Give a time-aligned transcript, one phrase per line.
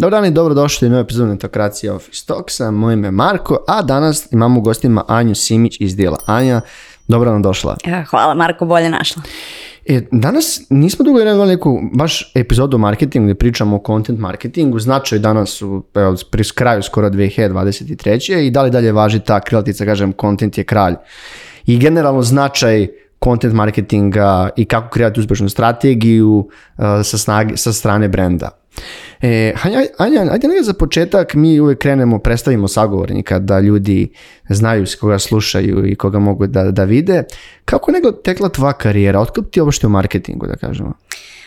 [0.00, 2.70] Dobar dan i dobrodošli u novu epizodu Netokracije Office Talksa.
[2.70, 6.18] Moje ime je Marko, a danas imamo u gostima Anju Simić iz dijela.
[6.26, 6.60] Anja,
[7.08, 7.76] dobro nam došla.
[7.84, 9.22] E, Hvala Marko, bolje našla.
[9.86, 14.78] E, danas nismo dugo imali neku baš epizodu o marketingu gdje pričamo o content marketingu,
[14.78, 18.38] značaj danas u evo, pri kraju skoro 2023.
[18.38, 20.94] i da li dalje važi ta krilatica, kažem, content je kralj.
[21.66, 22.88] I generalno značaj
[23.24, 28.59] content marketinga i kako kreirati uspješnu strategiju uh, sa, snage, sa strane brenda.
[29.22, 29.54] E,
[29.98, 34.12] Anja, ajde negdje za početak mi uvijek krenemo, predstavimo sagovornika da ljudi
[34.48, 37.24] znaju s koga slušaju i koga mogu da, da vide.
[37.64, 39.20] Kako je nego tekla tvoja karijera?
[39.20, 40.88] Otkud ti uopšte u marketingu, da kažemo?
[40.88, 41.39] Uh,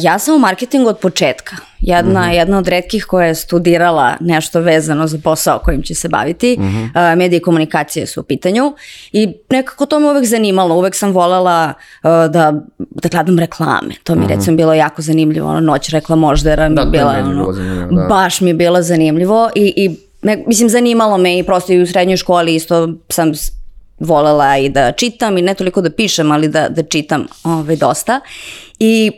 [0.00, 1.56] ja sam u marketingu od početka.
[1.80, 6.56] Jedna, jedna od redkih koja je studirala nešto vezano za posao kojim će se baviti.
[6.60, 8.74] Uh, medije i komunikacije su u pitanju.
[9.12, 10.74] I nekako to me uvek zanimalo.
[10.74, 13.94] Uvek sam voljela uh, da, da gledam reklame.
[14.04, 15.50] To mi recimo bilo jako zanimljivo.
[15.50, 17.52] Ono, noć reklamoždera mi Da, je bila, meni ono,
[17.90, 18.06] da.
[18.08, 21.86] baš mi je bilo zanimljivo i, i ne, mislim zanimalo me i prosto i u
[21.86, 23.32] srednjoj školi isto sam
[23.98, 28.20] volela i da čitam i ne toliko da pišem, ali da, da čitam ovaj, dosta.
[28.78, 29.12] I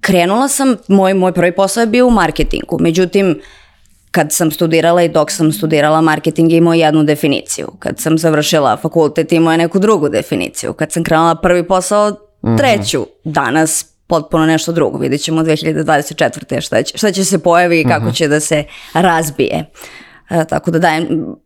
[0.00, 2.76] krenula sam, moj, moj prvi posao je bio u marketingu.
[2.80, 3.40] Međutim,
[4.10, 7.68] kad sam studirala i dok sam studirala marketing imao jednu definiciju.
[7.78, 10.72] Kad sam završila fakultet imao je neku drugu definiciju.
[10.72, 12.12] Kad sam krenula prvi posao,
[12.58, 13.06] treću.
[13.24, 14.98] Danas potpuno nešto drugo.
[14.98, 16.60] Vidjet ćemo 2024.
[16.60, 19.64] šta će, šta će se pojavi i kako će da se razbije.
[20.30, 21.36] E, tako da dajem,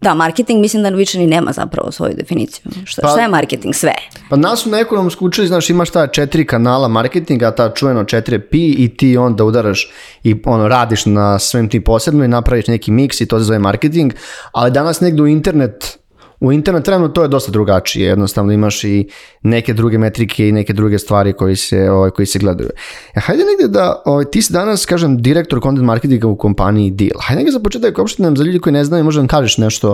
[0.00, 2.72] da, marketing mislim da više ni nema zapravo svoju definiciju.
[2.84, 3.74] Šta, Pa- šta je marketing?
[3.74, 3.94] Sve.
[4.30, 8.96] Pa nas na ekonomsku učili, znaš, imaš ta četiri kanala marketinga, ta čuveno 4P i
[8.96, 9.90] ti onda udaraš
[10.22, 13.58] i ono, radiš na svem tim posebno i napraviš neki miks i to se zove
[13.58, 14.12] marketing,
[14.52, 15.97] ali danas negdje u internet
[16.40, 19.08] u internet trenutno to je dosta drugačije, jednostavno imaš i
[19.42, 22.70] neke druge metrike i neke druge stvari koji se, ovaj, koji se gledaju.
[23.14, 27.20] E, hajde negdje da, ovaj, ti si danas, kažem, direktor content marketinga u kompaniji Deal.
[27.20, 29.90] Hajde negdje za početak, uopšte nam za ljudi koji ne znaju, možda nam kažeš nešto,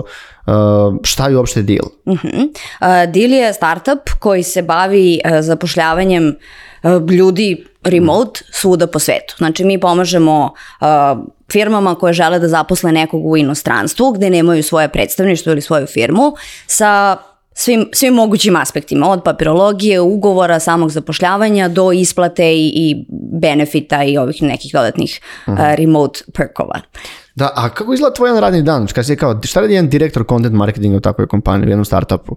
[0.47, 0.53] uh,
[1.03, 1.87] šta je uopšte Deal?
[2.07, 2.41] Mhm.
[2.41, 6.35] Uh, Deal je startup koji se bavi uh, zapošljavanjem uh,
[7.09, 9.35] ljudi remote svuda po svetu.
[9.37, 10.87] Znači mi pomažemo uh,
[11.51, 16.33] firmama koje žele da zaposle nekog u inostranstvu gde nemaju svoje predstavništvo ili svoju firmu
[16.67, 17.17] sa
[17.53, 23.05] svim, svim mogućim aspektima, od papirologije, ugovora, samog zapošljavanja do isplate i, i
[23.41, 26.81] benefita i ovih nekih dodatnih uh, remote perkova.
[27.35, 28.87] Da, a kako izgleda tvoj jedan radni dan?
[28.87, 32.35] Kad si kao, šta radi jedan direktor content marketinga u takvoj kompaniji, u jednom startupu?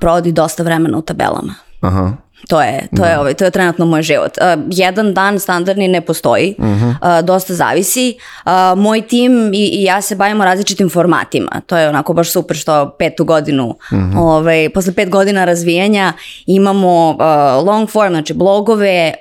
[0.00, 1.54] Provodi dosta vremena u tabelama.
[1.80, 2.12] Aha.
[2.48, 4.38] To je, to je, ovaj, to je trenutno moj život.
[4.38, 8.16] Uh, jedan dan standardni ne postoji, uh, dosta zavisi.
[8.44, 11.60] Uh, moj tim i, i ja se bavimo različitim formatima.
[11.66, 13.74] To je onako baš super što petu godinu,
[14.16, 16.12] ovaj, posle pet godina razvijanja
[16.46, 19.14] imamo uh, long form, znači blogove,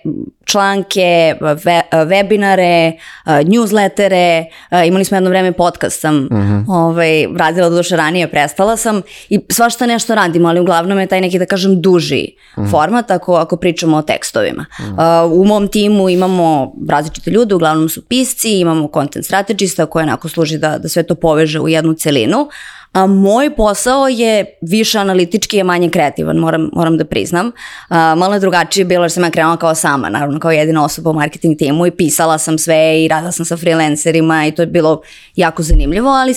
[0.45, 2.93] članke, ve, webinare,
[3.25, 6.27] uh, newslettere, uh, imali smo jedno vreme podcast sam
[6.67, 11.39] ovaj, radila duše ranije, prestala sam i svašta nešto radimo, ali uglavnom je taj neki
[11.39, 12.27] da kažem duži
[12.71, 14.65] format ako, ako pričamo o tekstovima.
[14.79, 20.29] Uh, u mom timu imamo različite ljude, uglavnom su pisci, imamo content strategista koji onako
[20.29, 22.47] služi da, da sve to poveže u jednu celinu,
[22.95, 27.51] a moj posao je više analitički, a manje kreativan, moram, moram da priznam.
[27.89, 31.09] A, malo je drugačije bilo jer sam ja krenula kao sama, naravno kao jedina osoba
[31.09, 34.67] u marketing timu i pisala sam sve i radila sam sa freelancerima i to je
[34.67, 35.01] bilo
[35.35, 36.33] jako zanimljivo, ali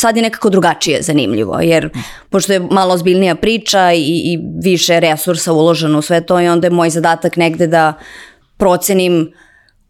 [0.00, 1.90] sad je nekako drugačije zanimljivo, jer
[2.30, 6.66] pošto je malo ozbiljnija priča i, i više resursa uloženo u sve to i onda
[6.66, 7.92] je moj zadatak negde da
[8.56, 9.32] procenim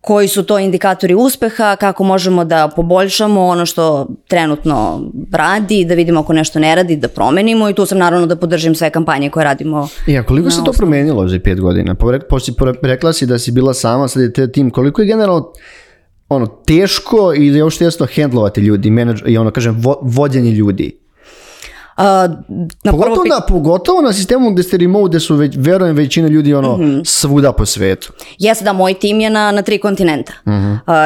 [0.03, 5.01] koji su to indikatori uspeha, kako možemo da poboljšamo ono što trenutno
[5.33, 8.75] radi, da vidimo ako nešto ne radi, da promenimo i tu sam naravno da podržim
[8.75, 9.89] sve kampanje koje radimo.
[10.07, 11.95] I a koliko se to promenilo za pet godina?
[11.95, 14.71] Pa rek- posi- po- rekla si da si bila sama, sad je te tim.
[14.71, 15.53] Koliko je generalno
[16.29, 21.02] ono, teško ili je uopšte jasno hendlovati ljudi, menadž, i ono, kažem, vo, vođenje ljudi?
[21.97, 22.04] Uh,
[22.84, 26.28] na prvo Pogotovo na, pogotovo na sistemu gde ste remote, gde su, već, verujem, većina
[26.28, 28.12] ljudi ono, svuda po svetu.
[28.39, 30.33] Jeste da moj tim je na, na tri kontinenta.
[30.47, 30.53] Uh,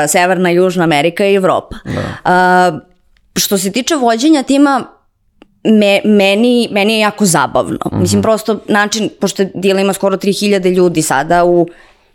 [0.08, 1.76] Severna, Južna Amerika i Evropa.
[1.84, 2.80] Uh,
[3.36, 4.84] što se tiče vođenja tima,
[5.64, 7.78] me, meni, meni je jako zabavno.
[7.92, 11.66] Mislim, prosto način, pošto Dila ima skoro 3000 ljudi sada u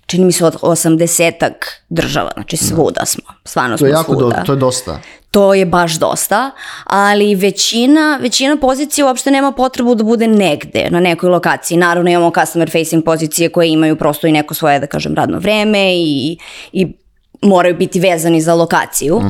[0.05, 1.51] čini mi se od 80
[1.89, 4.43] država, znači svuda smo, stvarno To smo je jako, do, svuda.
[4.43, 4.99] to je dosta.
[5.31, 6.51] To je baš dosta,
[6.83, 11.77] ali većina, većina pozicija uopšte nema potrebu da bude negde, na nekoj lokaciji.
[11.77, 15.93] Naravno imamo customer facing pozicije koje imaju prosto i neko svoje, da kažem, radno vreme
[15.95, 16.37] i,
[16.71, 17.00] i
[17.41, 19.21] moraju biti vezani za lokaciju,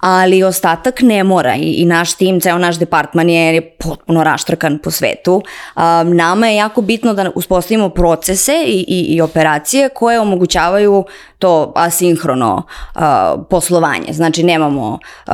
[0.00, 4.90] ali ostatak ne mora i, i naš tim, ceo naš departman je potpuno raštrkan po
[4.90, 5.42] svetu.
[5.76, 11.04] Um, nama je jako bitno da uspostavimo procese i, i, i operacije koje omogućavaju
[11.38, 12.62] to asinhrono
[12.94, 13.02] uh,
[13.50, 14.12] poslovanje.
[14.12, 15.32] Znači nemamo uh,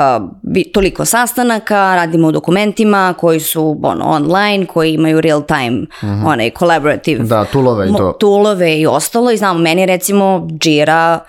[0.73, 5.87] toliko sastanaka, radimo u dokumentima koji su ono, online, koji imaju real time,
[6.27, 8.13] onaj collaborative Da, tulove i to.
[8.21, 11.21] tulove i ostalo i znamo, meni je recimo Jira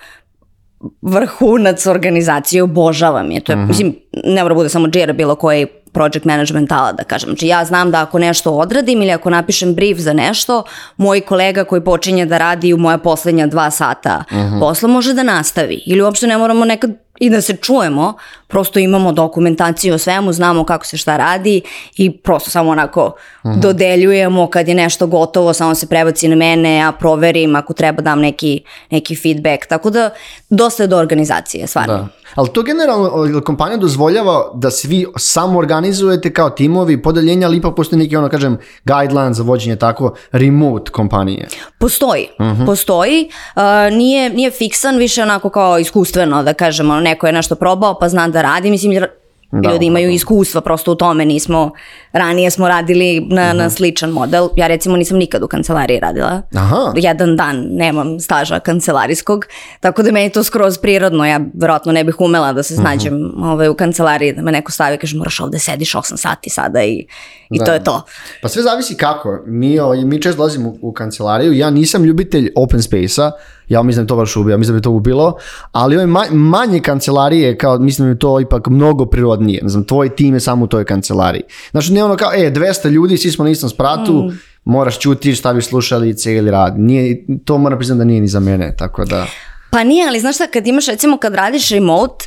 [1.02, 3.40] vrhunac organizacije, obožavam je.
[3.40, 7.28] To je, mislim, ne mora bude samo Jira, bilo koji project management ala, da kažem.
[7.28, 10.62] Znači ja znam da ako nešto odradim ili ako napišem brief za nešto,
[10.96, 14.24] moj kolega koji počinje da radi u moja poslednja dva sata
[14.60, 15.82] posla može da nastavi.
[15.86, 18.14] Ili uopšte ne moramo nekad i da se čujemo,
[18.46, 21.62] prosto imamo dokumentaciju o svemu, znamo kako se šta radi
[21.96, 23.12] i prosto samo onako
[23.60, 28.20] dodeljujemo kad je nešto gotovo, samo se prebaci na mene, ja proverim ako treba dam
[28.20, 28.60] neki,
[28.90, 30.10] neki feedback, tako da
[30.50, 31.94] dosta je do organizacije, stvarno.
[31.94, 32.06] Da.
[32.34, 37.98] Ali to generalno kompanija dozvoljava da svi samo organizujete kao timovi, podeljenja, ali ipak postoji
[37.98, 41.48] neki, ono kažem, guideline za vođenje tako remote kompanije.
[41.78, 42.64] Postoji, Mhm.
[42.66, 47.98] postoji, uh, nije, nije fiksan, više onako kao iskustveno, da kažemo, neko je nešto probao
[47.98, 49.06] pa zna da radi, mislim,
[49.50, 50.12] Da, ljudi imaju da.
[50.12, 51.70] iskustva prosto u tome, nismo,
[52.16, 52.86] ranije smo radili
[53.22, 53.56] na, Mhm.
[53.56, 54.26] na sličan model,
[54.56, 56.92] ja recimo nisam nikad u kancelariji radila, Aha.
[56.96, 59.46] jedan dan nemam staža kancelarijskog,
[59.80, 62.82] tako da meni to skroz prirodno, ja verovatno ne bih umela da se Mhm.
[62.82, 66.50] snađem ovaj, u kancelariji, da me neko stavi i kaže moraš ovde sediš 8 sati
[66.50, 67.06] sada i,
[67.50, 67.64] i Da.
[67.64, 68.02] to je to.
[68.42, 69.42] Pa sve zavisi kako.
[69.46, 73.30] Mi, ovaj, mi često dolazimo u, u kancelariju, ja nisam ljubitelj open space-a,
[73.68, 75.36] ja mislim da to baš ubio, ja mislim da bi to ubilo,
[75.72, 79.60] ali ove ma- manje kancelarije, kao, mislim da je to ipak mnogo prirodnije.
[79.62, 81.42] Ne znam, tvoj tim je samo u toj kancelariji.
[81.70, 84.32] Znači, ne ono kao, e, 200 ljudi, svi smo na istom spratu,
[84.64, 86.80] moraš čutiš, staviš slušalice ili radi.
[86.80, 89.26] Nije, to moram priznati da nije ni za mene, tako da...
[89.70, 92.26] Pa nije, ali znaš šta, kad imaš, recimo kad radiš remote,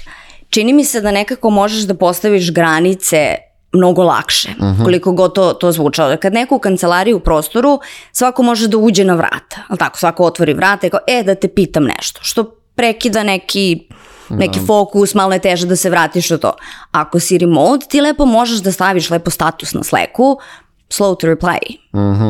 [0.49, 3.35] čini mi se da nekako možeš da postaviš granice
[3.73, 4.49] mnogo lakše,
[4.83, 6.17] koliko god to, to zvučalo.
[6.17, 7.79] Kad neko u kancelariji u prostoru,
[8.11, 11.35] svako može da uđe na vrata, ali tako, svako otvori vrata i kao, e, da
[11.35, 12.43] te pitam nešto, što
[12.75, 13.87] prekida neki
[14.29, 16.53] neki fokus, malo je teže da se vratiš u to.
[16.91, 20.37] Ako si remote, ti lepo možeš da staviš lepo status na Slacku,
[20.89, 21.77] slow to reply.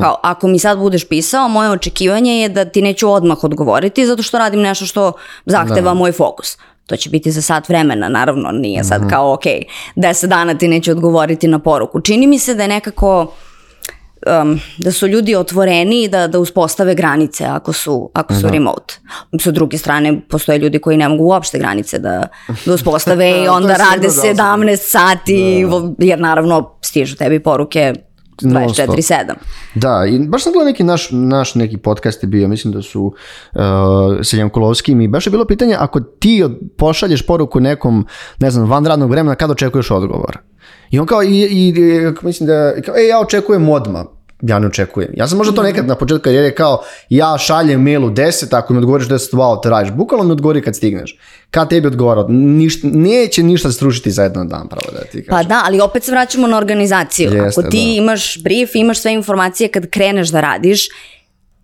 [0.02, 4.24] Kao, ako mi sad budeš pisao, moje očekivanje je da ti neću odmah odgovoriti zato
[4.24, 5.12] što radim nešto što
[5.46, 6.58] zahteva moj fokus.
[6.86, 9.44] To će biti za sat vremena, naravno, nije sad kao, ok,
[9.96, 12.02] deset dana ti neću odgovoriti na poruku.
[12.02, 13.34] Čini mi se da je nekako,
[14.42, 18.94] um, da su ljudi otvoreni da, da uspostave granice ako su, ako su remote.
[19.40, 22.28] Sa druge strane, postoje ljudi koji ne mogu uopšte granice da,
[22.66, 24.44] da uspostave i onda rade dosadno.
[24.44, 25.66] 17 sati,
[26.00, 27.94] jer naravno stižu tebi poruke.
[28.42, 29.34] 24-7.
[29.76, 33.04] Da, i baš sam gledao neki naš, naš neki podcast je bio, mislim da su
[33.04, 33.62] uh,
[34.24, 36.46] sa Jankulovskim i baš je bilo pitanje ako ti
[36.78, 38.08] pošalješ poruku nekom,
[38.40, 40.38] ne znam, van radnog vremena, kada očekuješ odgovor?
[40.92, 41.74] I on kao, i, i,
[42.22, 44.06] mislim da, kao, e, ja očekujem odmah.
[44.42, 45.10] Ja ne očekujem.
[45.14, 48.74] Ja sam možda to nekad na početku karijere kao, ja šaljem mail u 10, ako
[48.74, 49.94] mi odgovoriš 10, wow, te radiš.
[49.94, 51.18] Bukvalno mi odgovori kad stigneš.
[51.52, 55.50] Kad tebi odgovara, ništa, neće ništa srušiti za jedan dan, pravo da ti Pa kažem.
[55.50, 57.32] da, ali opet se vraćamo na organizaciju.
[57.34, 57.94] Jeste, Ako ti da.
[57.94, 60.88] imaš brief, imaš sve informacije kad kreneš da radiš,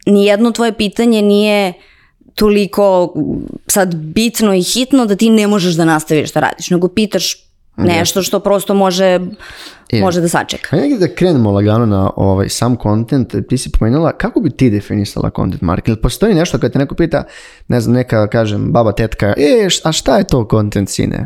[0.05, 1.73] nijedno tvoje pitanje nije
[2.35, 3.13] toliko
[3.67, 7.35] sad bitno i hitno da ti ne možeš da nastaviš da radiš, nego pitaš
[7.77, 9.19] nešto što prosto može,
[9.91, 10.01] Je.
[10.01, 10.67] može da sačeka.
[10.69, 13.35] Hajde negdje da krenemo lagano na ovaj, sam content.
[13.49, 15.99] Ti si pomenula, kako bi ti definisala content marketing?
[16.01, 17.23] Postoji nešto kad te neko pita,
[17.67, 21.25] ne znam, neka, kažem, baba, tetka, e, a šta je to content sine?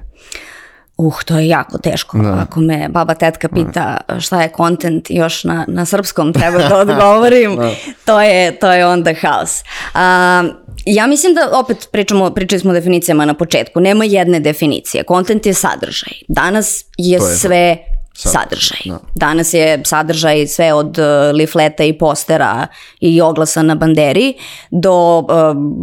[1.00, 2.18] Uh, to je jako teško.
[2.42, 7.58] Ako me baba tetka pita šta je content još na, na srpskom treba da odgovorim,
[8.06, 9.64] to, je, to je onda haos.
[9.94, 10.44] A,
[10.86, 13.80] ja mislim da opet pričamo, pričali smo o definicijama na početku.
[13.80, 15.04] Nema jedne definicije.
[15.08, 16.14] Content je sadržaj.
[16.28, 17.78] Danas je, je sve
[18.14, 18.80] sadržaj.
[19.16, 22.68] Danas je sadržaj sve od uh, lifleta i postera
[23.00, 24.34] i oglasa na banderi
[24.72, 25.26] do uh,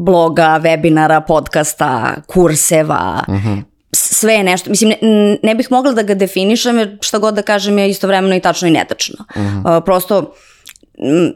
[0.04, 3.24] bloga, webinara, podcasta, kurseva,
[3.92, 7.34] S- sve je nešto, mislim, ne, ne bih mogla da ga definišem jer šta god
[7.34, 9.24] da kažem je istovremeno i tačno i netačno.
[9.36, 10.34] Uh, prosto,
[10.98, 11.32] m,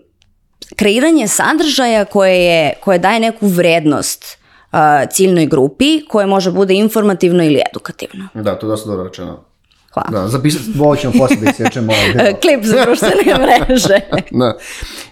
[0.77, 4.39] kreiranje sadržaja koje, je, koje daje neku vrednost
[4.73, 4.79] uh,
[5.11, 8.29] ciljnoj grupi, koje može bude informativno ili edukativno.
[8.35, 9.51] Da, to je dosta dobro rečeno.
[9.95, 10.11] Hvala.
[10.11, 11.13] Da, zapisati, ovo ćemo
[11.43, 12.41] da isječemo ovaj deo.
[12.41, 14.01] Klip za društvene mreže.
[14.31, 14.57] Da.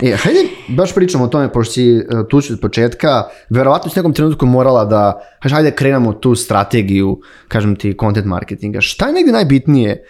[0.03, 3.99] E, hajde, baš pričamo o tome, pošto si uh, tu si od početka, verovatno si
[3.99, 8.81] nekom trenutku morala da, hajde, hajde krenemo tu strategiju, kažem ti, content marketinga.
[8.81, 10.05] Šta je negdje najbitnije,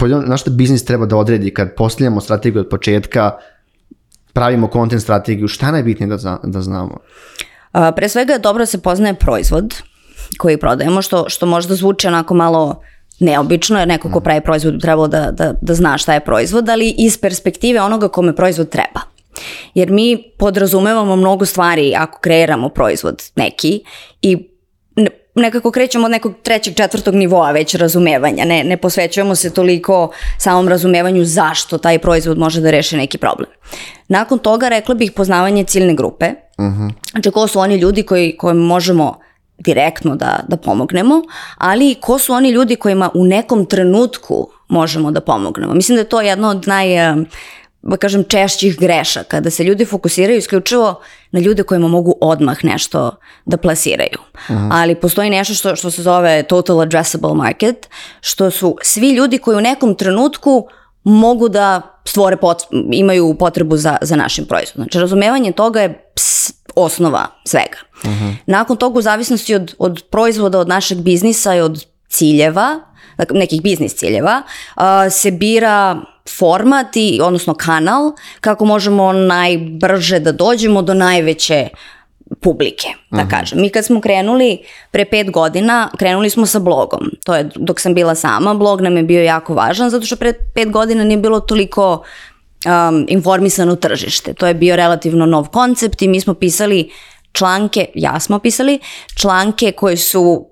[0.00, 3.30] uh, na što biznis treba da odredi kad postavljamo strategiju od početka,
[4.34, 6.98] pravimo content strategiju, šta je najbitnije da, zna- da znamo?
[7.72, 9.74] A, pre svega je dobro da se poznaje proizvod.
[10.38, 12.80] koji prodajemo, što, što možda zvuči onako malo
[13.20, 16.94] neobično, jer neko ko pravi proizvod trebalo da, da, da zna šta je proizvod, ali
[16.98, 19.00] iz perspektive onoga kome proizvod treba.
[19.74, 23.80] Jer mi podrazumevamo mnogo stvari ako kreiramo proizvod neki
[24.22, 24.48] i
[25.40, 28.44] nekako krećemo od nekog trećeg, četvrtog nivoa već razumevanja.
[28.44, 33.50] Ne, ne posvećujemo se toliko samom razumevanju zašto taj proizvod može da reši neki problem.
[34.08, 36.30] Nakon toga rekla bih poznavanje ciljne grupe.
[37.10, 39.18] Znači ko su oni ljudi koji, kojim možemo
[39.58, 41.22] direktno da, da pomognemo,
[41.58, 45.74] ali i ko su oni ljudi kojima u nekom trenutku možemo da pomognemo.
[45.74, 47.14] Mislim da je to jedno od naj, eh,
[47.86, 51.00] da kažem, češćih grešaka, da se ljudi fokusiraju isključivo
[51.30, 54.18] na ljude kojima mogu odmah nešto da plasiraju.
[54.72, 57.88] Ali postoji nešto što, što se zove total addressable market,
[58.20, 60.66] što su svi ljudi koji u nekom trenutku
[61.04, 62.62] mogu da stvore pot,
[62.92, 64.84] imaju potrebu za, za našim proizvodom.
[64.84, 67.78] Znači, razumevanje toga je ps, osnova svega.
[68.46, 72.80] Nakon toga, u zavisnosti od, od proizvoda, od našeg biznisa i od ciljeva,
[73.18, 74.42] dakle, nekih biznis ciljeva,
[75.10, 75.96] se bira
[76.38, 81.68] format i, odnosno kanal kako možemo najbrže da dođemo do najveće
[82.40, 83.60] publike, da kažem.
[83.60, 84.58] Mi kad smo krenuli
[84.90, 87.10] pre pet godina, krenuli smo sa blogom.
[87.24, 90.32] To je dok sam bila sama, blog nam je bio jako važan zato što pre
[90.54, 92.02] pet godina nije bilo toliko
[92.66, 94.34] um, informisano tržište.
[94.34, 96.90] To je bio relativno nov koncept i mi smo pisali
[97.32, 98.78] članke, ja smo pisali,
[99.14, 100.46] članke koji su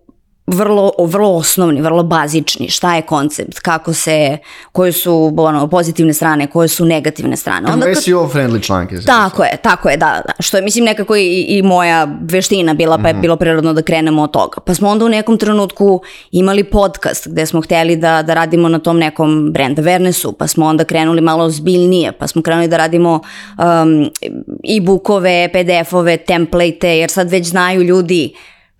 [0.46, 4.38] vrlo, vrlo osnovni, vrlo bazični, šta je koncept, kako se,
[4.72, 7.72] koje su ono, pozitivne strane, koje su negativne strane.
[7.72, 8.96] Onda kad- SEO friendly članke.
[9.06, 10.32] tako je, tako je, da, da.
[10.42, 14.22] Što je, mislim, nekako i, i moja veština bila, pa je bilo prirodno da krenemo
[14.22, 14.60] od toga.
[14.60, 18.78] Pa smo onda u nekom trenutku imali podcast gde smo hteli da, da radimo na
[18.78, 23.20] tom nekom brand awarenessu, pa smo onda krenuli malo zbiljnije, pa smo krenuli da radimo
[23.58, 24.10] um,
[24.76, 28.34] e-bookove, PDF-ove, template, jer sad već znaju ljudi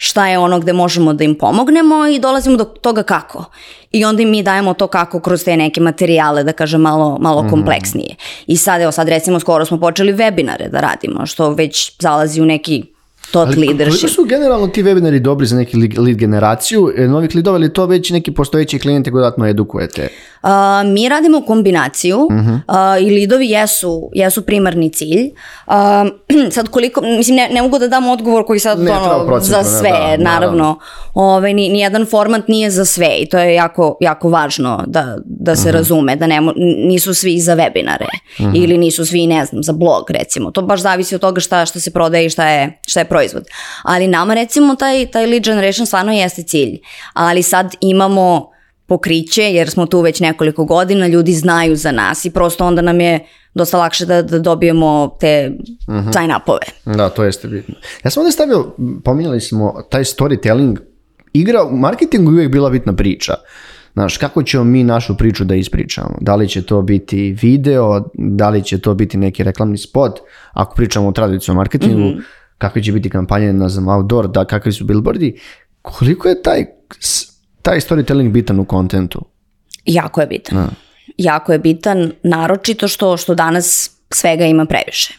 [0.05, 3.45] šta je ono gde možemo da im pomognemo i dolazimo do toga kako.
[3.93, 7.47] I onda im mi dajemo to kako kroz te neke materijale, da kažem, malo, malo
[7.51, 8.17] kompleksnije.
[8.47, 12.45] I sad, evo sad recimo, skoro smo počeli webinare da radimo, što već zalazi u
[12.45, 12.85] neki
[13.31, 14.11] tot Ali koliko leadership.
[14.11, 18.11] su generalno ti webinari dobri za neki lead- generaciju, e, novih lidova ili to već
[18.11, 20.09] neki postojeći klijente koji dodatno edukujete?
[20.43, 22.29] A, mi radimo kombinaciju
[22.67, 25.31] a, i lidovi jesu, jesu primarni cilj.
[25.67, 26.05] A,
[26.51, 29.65] sad koliko, mislim ne, ne mogu da dam odgovor koji sad Ne, ono, za ne,
[29.65, 30.25] sve, da, naravno.
[30.25, 30.79] naravno.
[31.15, 35.57] Ovaj, ni, nijedan format nije za sve i to je jako, jako važno da, da
[35.57, 36.41] se razume, da ne,
[36.79, 38.07] nisu svi za webinare
[38.55, 40.51] ili nisu svi, ne znam, za blog recimo.
[40.51, 43.45] To baš zavisi od toga šta, šta se prodaje i šta je, šta je proizvod.
[43.83, 46.79] Ali nama recimo taj, taj lead generation stvarno jeste cilj.
[47.13, 48.51] Ali sad imamo
[48.87, 53.01] pokriće, jer smo tu već nekoliko godina, ljudi znaju za nas i prosto onda nam
[53.01, 53.21] je
[53.55, 55.53] dosta lakše da, da dobijemo te
[55.89, 56.97] sign-upove.
[56.97, 57.75] Da, to jeste bitno.
[58.05, 60.77] Ja sam ovdje stavio, pominjali smo taj storytelling,
[61.33, 63.35] igra u marketingu je uvijek bila bitna priča.
[63.93, 66.19] Znaš, kako ćemo mi našu priču da ispričamo?
[66.21, 70.19] Da li će to biti video, da li će to biti neki reklamni spot,
[70.53, 72.23] ako pričamo o tradicionalnom marketingu,
[72.63, 75.35] kakve će biti kampanje, ne znam, outdoor, da, kakvi su billboardi,
[75.83, 76.67] koliko je taj,
[77.63, 79.25] taj storytelling bitan u kontentu?
[79.85, 80.69] Jako je bitan.
[81.19, 85.15] Jako je bitan, naročito što, što danas svega ima previše.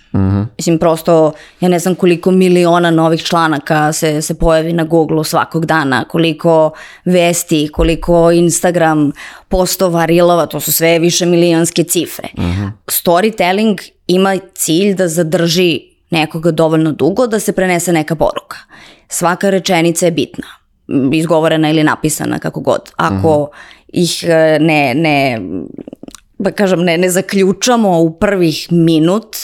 [0.57, 5.65] Mislim, prosto, ja ne znam koliko miliona novih članaka se, se pojavi na Google svakog
[5.65, 6.71] dana, koliko
[7.05, 9.11] vesti, koliko Instagram
[9.47, 12.29] postova, rilova, to su sve više milijonske cifre.
[12.87, 18.57] Storytelling ima cilj da zadrži nekoga dovoljno dugo da se prenese neka poruka.
[19.07, 20.47] Svaka rečenica je bitna,
[21.13, 22.91] izgovorena ili napisana, kako god.
[22.95, 23.49] Ako
[23.87, 25.41] ih e, ne, ne,
[26.39, 29.35] da kažem, ne, ne zaključamo u prvih minut,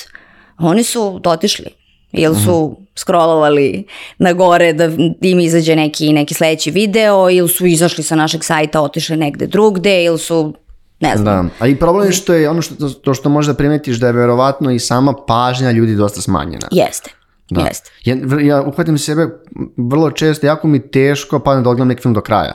[0.57, 1.79] oni su dotišli.
[2.11, 3.85] Ili su scrollovali
[4.17, 4.89] na gore da
[5.21, 10.03] im izađe neki, neki sledeći video, ili su izašli sa našeg sajta, otišli negde drugde,
[10.03, 10.53] ili su,
[10.99, 13.97] ne znam, Da, a i problem je što je ono što, to što možda primetiš
[13.97, 16.67] da je verovatno i sama pažnja ljudi dosta smanjena.
[16.71, 17.11] jeste.
[17.51, 17.61] Da.
[17.61, 17.91] Jeste.
[18.05, 19.29] Ja, ja uhvatim sebe
[19.77, 22.53] vrlo često, jako mi teško padne da odgledam neki film do kraja,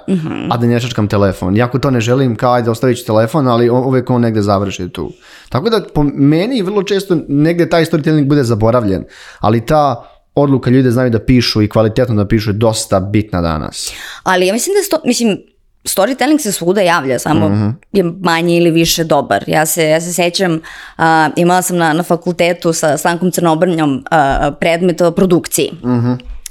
[0.51, 1.57] a da ne čačkam telefon.
[1.57, 5.13] Jako to ne želim, kao ajde ostavit ću telefon, ali uvijek on negde završi tu.
[5.49, 9.05] Tako da po meni vrlo često negde taj storytelling bude zaboravljen,
[9.39, 13.41] ali ta odluka ljudi da znaju da pišu i kvalitetno da pišu je dosta bitna
[13.41, 13.93] danas.
[14.23, 15.39] Ali ja mislim da sto, mislim,
[15.85, 19.45] storytelling se svuda javlja, samo je manje ili više dobar.
[19.47, 20.61] Ja se, ja se sećam,
[20.97, 25.71] a, imala sam na, na fakultetu sa Stankom Crnobrnjom a, predmet o produkciji.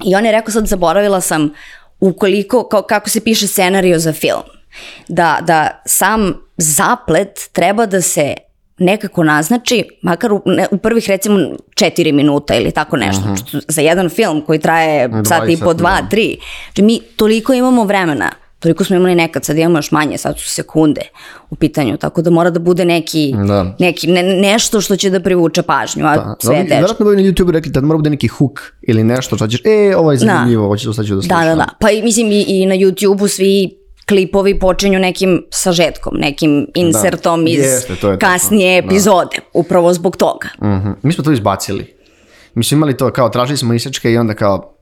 [0.06, 1.50] I on je rekao, sad zaboravila sam
[2.00, 4.44] ukoliko, kao, kako se piše scenario za film.
[5.08, 8.34] Da, da sam zaplet treba da se
[8.78, 11.40] nekako naznači, makar u, ne, u prvih recimo
[11.76, 16.02] četiri minuta ili tako nešto, što za jedan film koji traje sat i po, dva,
[16.02, 16.10] da.
[16.10, 18.32] tri, znači mi toliko imamo vremena,
[18.64, 21.02] toliko smo imali nekad, sad imamo još manje, sad su sekunde
[21.50, 23.76] u pitanju, tako da mora da bude neki, Da.
[23.80, 26.76] neki ne, nešto što će da privuče pažnju, a Da, sve je teže.
[26.76, 29.96] Vjerojatno bi na YouTube rekli da mora bude neki hook ili nešto što ćeš, e,
[29.98, 31.40] ovo je zanimljivo, ovo ću sad ću da slušam.
[31.40, 31.68] Da, da, da.
[31.80, 33.78] Pa i, mislim i, i na YouTube-u svi
[34.08, 38.32] klipovi počinju nekim sažetkom, nekim insertom iz Jeste, to je tako.
[38.32, 38.86] kasnije Da.
[38.88, 40.48] epizode, upravo zbog toga.
[40.64, 40.90] Mhm.
[41.02, 41.94] Mi smo to izbacili.
[42.54, 44.73] Mi smo imali to, kao tražili smo isečke i onda kao,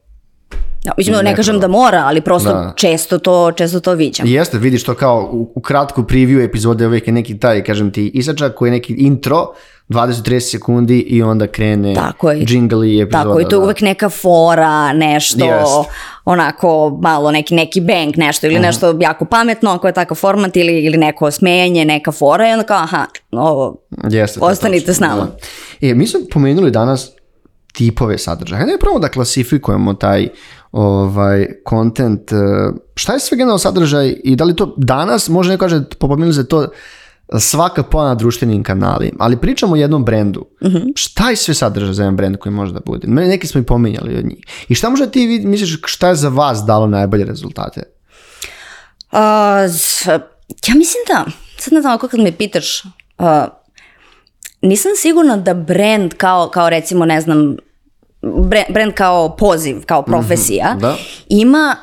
[0.83, 2.73] Ja, mislim, ne, kažem da mora, ali prosto Da.
[2.75, 4.27] često to, često to viđam.
[4.27, 8.07] jeste, vidiš to kao u, u kratku preview epizode uvijek je neki taj, kažem ti,
[8.07, 9.47] isečak koji je neki intro,
[9.89, 12.45] 20-30 sekundi i onda krene Tako je.
[12.47, 13.23] jingle i epizoda.
[13.23, 13.63] Tako, i to je da.
[13.63, 15.89] uvek neka fora, nešto, Jest.
[16.25, 16.69] onako
[17.01, 18.51] malo neki, neki bang, nešto, Mhm.
[18.51, 22.51] ili nešto jako pametno, ako je takav format, ili, ili neko smenje, neka fora, i
[22.51, 25.21] onda kao, aha, ovo, Jeste, je Ostanite s nama.
[25.21, 25.37] Da.
[25.81, 27.11] E, mi smo pomenuli danas
[27.73, 28.59] tipove sadržaja.
[28.59, 30.27] Hajde prvo da klasifikujemo taj
[30.71, 32.31] ovaj content.
[32.31, 32.35] eh,
[32.95, 36.47] Šta je sve generalno sadržaj i da li to danas, može neko kaže, popomenuli se
[36.47, 36.67] to
[37.39, 40.45] svaka pojava na društvenim kanalima, ali pričamo o jednom brendu.
[40.95, 43.07] Šta je sve sadržaj za jedan brend koji može da bude?
[43.07, 44.37] Neki smo i pominjali od njih.
[44.67, 47.83] I šta možda ti vid- misliš šta je za vas dalo najbolje rezultate?
[49.11, 50.07] A, z-
[50.67, 51.25] ja mislim da,
[51.57, 52.83] sad ne znam ako kad me pitaš,
[53.17, 53.47] a,
[54.61, 57.55] nisam sigurna da brand kao, kao recimo, ne znam,
[58.69, 60.95] brand kao poziv, kao profesija, da.
[61.29, 61.75] ima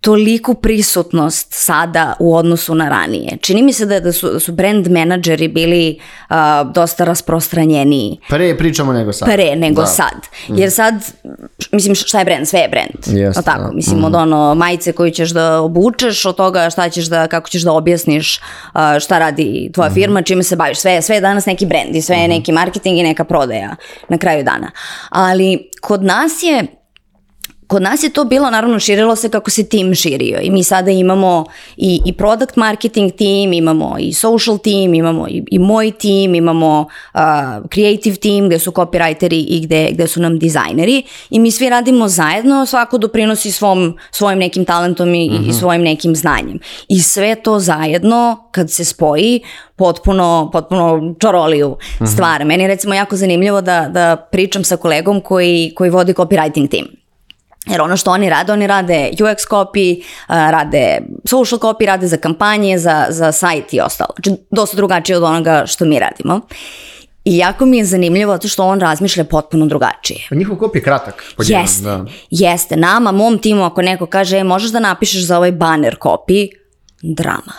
[0.00, 3.38] toliku prisutnost sada u odnosu na ranije.
[3.40, 8.58] Čini mi se da, da, su, da su brand menadžeri bili a, dosta rasprostranjeniji Pre
[8.58, 9.28] pričamo nego sad.
[9.28, 9.86] pre nego Da.
[9.86, 10.14] sad.
[10.48, 10.94] Jer sad,
[11.72, 12.48] mislim, šta je brand?
[12.48, 12.90] Sve je brand.
[12.96, 13.62] Jeste, Jel tako?
[13.62, 13.70] da.
[13.72, 17.62] Mislim, od ono majice koju ćeš da obučeš, od toga šta ćeš da, kako ćeš
[17.62, 18.40] da objasniš
[18.72, 20.78] a, šta radi tvoja firma, čime se baviš.
[20.78, 23.76] Sve, sve je danas neki brand i sve je neki marketing i neka prodaja
[24.08, 24.70] na kraju dana.
[25.10, 26.66] Ali kod nas je
[27.70, 30.90] Kod nas je to bilo, naravno, širilo se kako se tim širio i mi sada
[30.90, 31.44] imamo
[31.76, 36.88] i, i product marketing team, imamo i social team, imamo i, i moj tim, imamo
[37.14, 37.20] uh,
[37.74, 42.08] creative team gde su copywriteri i gde, gde su nam dizajneri i mi svi radimo
[42.08, 46.58] zajedno, svako doprinosi svom, svojim nekim talentom i, i svojim nekim znanjem.
[46.88, 49.40] I sve to zajedno, kad se spoji,
[49.76, 51.76] potpuno, potpuno čaroliju
[52.12, 52.44] stvar.
[52.44, 56.99] Meni je recimo jako zanimljivo da, da pričam sa kolegom koji, koji vodi copywriting team.
[57.66, 62.16] Jer ono što oni rade, oni rade UX copy, a, rade social copy, rade za
[62.16, 64.14] kampanje, za, za sajt i ostalo.
[64.22, 66.40] Znači, dosta drugačije od onoga što mi radimo.
[67.24, 70.26] I jako mi je zanimljivo zato što on razmišlja potpuno drugačije.
[70.28, 71.24] Pa njihov kop je kratak.
[71.36, 72.04] po jednom, Jeste, da.
[72.30, 72.76] jeste.
[72.76, 76.48] Nama, mom timu, ako neko kaže, e, možeš da napišeš za ovaj banner copy,
[77.02, 77.52] drama.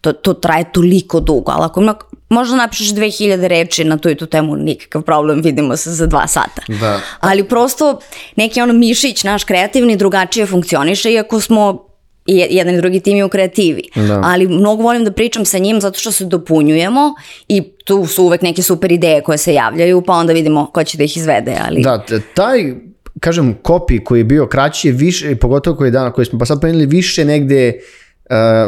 [0.00, 1.94] To, to traje toliko dugo, ali ako ima,
[2.28, 6.26] možda napišeš 2000 reči na tu i tu temu, nikakav problem, vidimo se za dva
[6.26, 6.62] sata.
[6.68, 7.00] Da.
[7.20, 8.00] Ali prosto
[8.36, 11.86] neki ono mišić naš kreativni drugačije funkcioniše, iako smo
[12.26, 13.82] i jedan i drugi tim je u kreativi.
[13.94, 14.20] Da.
[14.24, 17.14] Ali mnogo volim da pričam sa njim zato što se dopunjujemo
[17.48, 20.98] i tu su uvek neke super ideje koje se javljaju, pa onda vidimo ko će
[20.98, 21.56] da ih izvede.
[21.66, 21.82] Ali...
[21.82, 22.74] Da, taj,
[23.20, 26.44] kažem, kopi koji je bio kraći je više, pogotovo koji je dana, koji smo pa
[26.44, 28.05] sad pomenuli, više negde uh,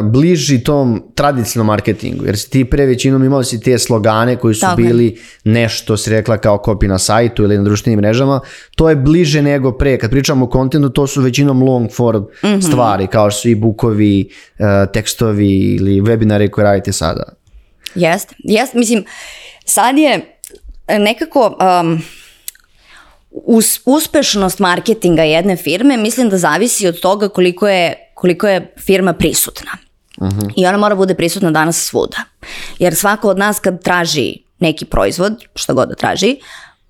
[0.03, 4.61] bliži tom tradicionalnom marketingu, jer si ti pre većinom imali si te slogane koji su
[4.61, 4.87] Tako je.
[4.87, 8.39] bili nešto, si rekla kao kopi na sajtu ili na društvenim mrežama,
[8.75, 9.97] to je bliže nego pre.
[9.97, 12.59] Kad pričamo o kontentu, to su većinom long form Mhm.
[12.61, 17.23] stvari, kao što su i bukovi, uh, tekstovi ili webinari koje radite sada.
[17.95, 19.05] Jeste, jeste, mislim,
[19.65, 20.39] sad je
[20.89, 22.01] nekako um,
[23.31, 29.13] us, uspešnost marketinga jedne firme mislim da zavisi od toga koliko je, koliko je firma
[29.13, 29.71] prisutna.
[30.57, 32.17] I ona mora bude prisutna danas svuda.
[32.79, 36.35] Jer svako od nas kad traži neki proizvod, što god da traži,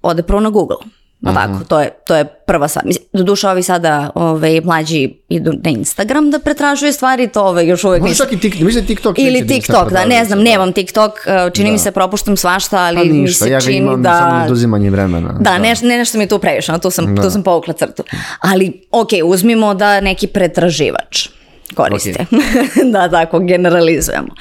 [0.01, 0.77] ode prvo na Google.
[1.21, 2.85] No tako, to je, to je prva stvar.
[3.13, 8.03] Doduše ovi sada ove, mlađi idu na Instagram da pretražuju stvari, to ove, još uvek
[8.03, 9.19] nisam čak i TikTok, mislim TikTok.
[9.19, 12.97] ili da TikTok, da, ne znam, nemam TikTok, uh, čini mi se propuštam svašta, ali
[12.97, 14.29] Pa mi ništa, se ja čini imam da...
[14.29, 15.37] samo oduzimanje vremena.
[15.39, 18.03] Da, ne, ne nešto mi je tu previše, tu, sam, tu sam povukla crtu.
[18.39, 21.27] Ali, ok, uzmimo da neki pretraživač
[21.75, 22.25] koriste.
[22.93, 24.35] da, tako, generalizujemo.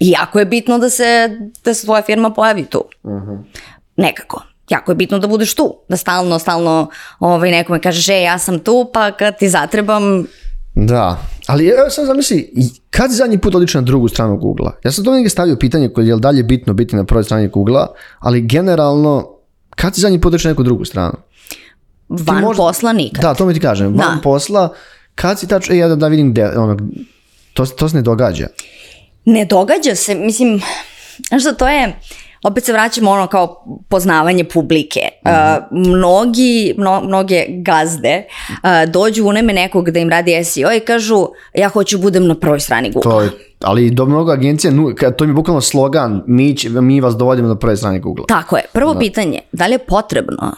[0.00, 2.84] I jako je bitno da se, da se tvoja firma pojavi tu.
[3.96, 4.42] Nekako.
[4.68, 6.88] Jako je bitno da budeš tu, da stalno, stalno
[7.20, 10.26] ovaj, nekome kažeš, e, ja sam tu, pa kad ti zatrebam,
[10.74, 12.52] Da, ali evo sad zamisli,
[12.90, 14.72] kad si zadnji put odišao na drugu stranu Google-a?
[14.84, 17.48] Ja sam to negdje stavio pitanje koje je li dalje bitno biti na prvoj strani
[17.48, 17.86] Google-a,
[18.18, 19.28] ali generalno,
[19.70, 21.12] kad si zadnji put odišao na neku drugu stranu?
[22.08, 23.22] van možda- posla nikad.
[23.22, 24.20] Da, to mi ti kažem, van Da.
[24.22, 24.72] posla,
[25.14, 26.76] kad si tačno, e, ja da, da vidim gde, ono,
[27.52, 28.46] to, to se ne događa.
[29.24, 30.60] Ne događa se, mislim,
[31.28, 31.96] znaš šta, to je,
[32.44, 35.00] opet se vraćamo ono kao poznavanje publike.
[35.24, 35.30] Uh,
[35.70, 41.26] mnogi, mno, mnoge gazde uh, dođu u neme nekog da im radi SEO i kažu
[41.54, 43.12] ja hoću budem na prvoj strani Google.
[43.12, 44.72] To je, ali do mnogo agencija,
[45.16, 48.24] to mi je bukvalno slogan, mi, će, mi vas dovodimo na prve strane Google.
[48.28, 48.62] Tako je.
[48.72, 50.52] Prvo pitanje, da li je potrebno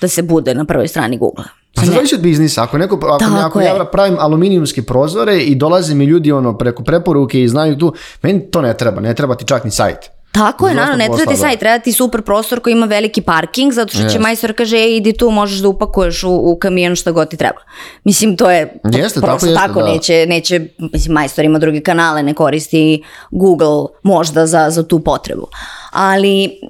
[0.00, 1.44] da se bude na prvoj strani Google?
[1.74, 2.62] Pa sad zavisi od biznisa.
[2.62, 6.82] Ako neko, ako, Tako ako ja pravim aluminijumske prozore i dolaze mi ljudi ono preko
[6.82, 9.98] preporuke i znaju tu, meni to ne treba, ne treba ti čak ni sajt.
[10.38, 11.46] Tako je, naravno, ne treba ti da.
[11.46, 14.18] sajt, treba ti super prostor koji ima veliki parking, zato što će Jeste.
[14.18, 17.60] majstor kaže, e, idi tu, možeš da upakuješ u, u kamion šta god ti treba.
[18.04, 19.86] Mislim, to je Jeste, tako prosto jeste, tako, da.
[19.86, 20.60] neće, neće,
[20.92, 25.46] mislim, majstor ima druge kanale, ne koristi Google možda za, za tu potrebu.
[25.90, 26.60] Ali,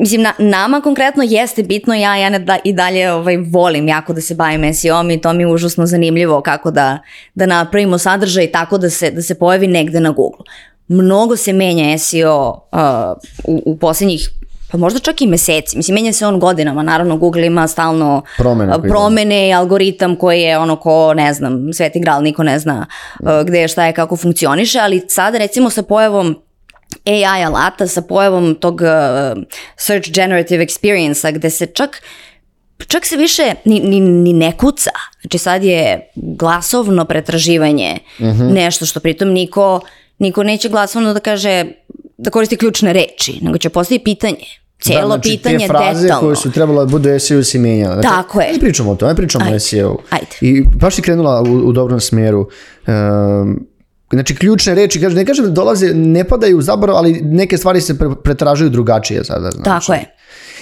[0.00, 4.12] Mislim, na, nama konkretno jeste bitno, ja, ja ne da, i dalje ovaj, volim jako
[4.12, 6.98] da se bavim SEO-om i to mi je užasno zanimljivo kako da,
[7.34, 10.44] da napravimo sadržaj tako da se, da se pojavi negde na Google.
[10.92, 12.80] Mnogo se menja SEO uh,
[13.44, 14.30] u, u posljednjih
[14.70, 15.76] pa možda čak i meseci.
[15.76, 16.82] Mislim, menja se on godinama.
[16.82, 21.72] Naravno, Google ima stalno Promene uh, promene i algoritam koji je ono ko, ne znam,
[21.72, 22.86] sveti gral, niko ne zna
[23.20, 26.36] uh, gde je, šta je, kako funkcioniše, ali sada recimo sa pojavom
[27.06, 29.42] AI alata sa pojavom tog uh,
[29.76, 32.02] search generative experience-a gde se čak
[32.88, 34.90] čak se više ni, ni, ni ne kuca.
[35.20, 37.98] Znači sad je glasovno pretraživanje
[38.52, 39.80] nešto što pritom niko,
[40.20, 41.64] niko neće glasovno da kaže
[42.18, 44.44] da koristi ključne reči, nego će postaviti pitanje.
[44.80, 46.20] Cijelo da, znači, pitanje te fraze detaljno.
[46.20, 47.94] koje su trebalo da budu SEO si menjale.
[47.94, 48.52] Znači, Tako je.
[48.52, 49.96] Ne pričamo o to, ne pričamo Ajde, o SEO.
[50.10, 50.26] ajde.
[50.40, 52.48] I baš si krenula u, u dobrom smjeru.
[52.86, 53.66] Um,
[54.12, 57.80] znači, ključne reči, kažem, ne kažem da dolaze, ne padaju u zaborav, ali neke stvari
[57.80, 59.50] se pre, pretražuju drugačije sada.
[59.50, 59.64] Znači.
[59.64, 60.16] Tako je.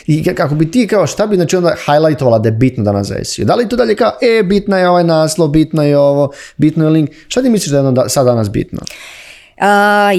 [0.07, 3.07] I ka- kako bi ti kao šta bi znači onda highlightovala da je bitno danas
[3.07, 3.45] za SEO?
[3.45, 6.91] Da li to dalje kao, e, bitna je ovaj naslov, bitno je ovo, bitno je
[6.91, 7.11] link.
[7.29, 8.79] Šta ti misliš da je ono da, sad danas bitno?
[8.83, 9.28] Uh,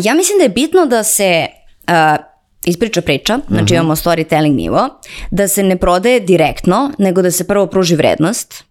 [0.04, 1.46] ja mislim da je bitno da se
[1.88, 2.26] uh,
[2.66, 4.90] ispriča priča, znači imamo storytelling nivo,
[5.32, 8.64] da se ne prodaje direktno, nego da se prvo pruži vrednost,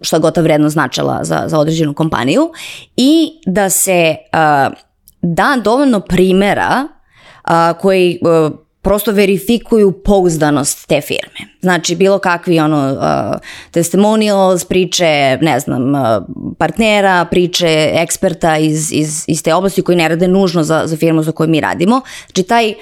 [0.00, 2.50] šta god ta vrednost značila za, za određenu kompaniju,
[2.96, 4.74] i da se uh,
[5.22, 6.88] da dovoljno primera
[7.48, 11.50] uh, koji uh, prosto verifikuju pouzdanost te firme.
[11.60, 16.00] Znači bilo kakvi ono uh, testimonials, priče, ne znam, uh,
[16.58, 21.22] partnera, priče eksperta iz, iz, iz te oblasti koji ne rade nužno za, za firmu
[21.22, 22.00] za koju mi radimo.
[22.26, 22.74] Znači taj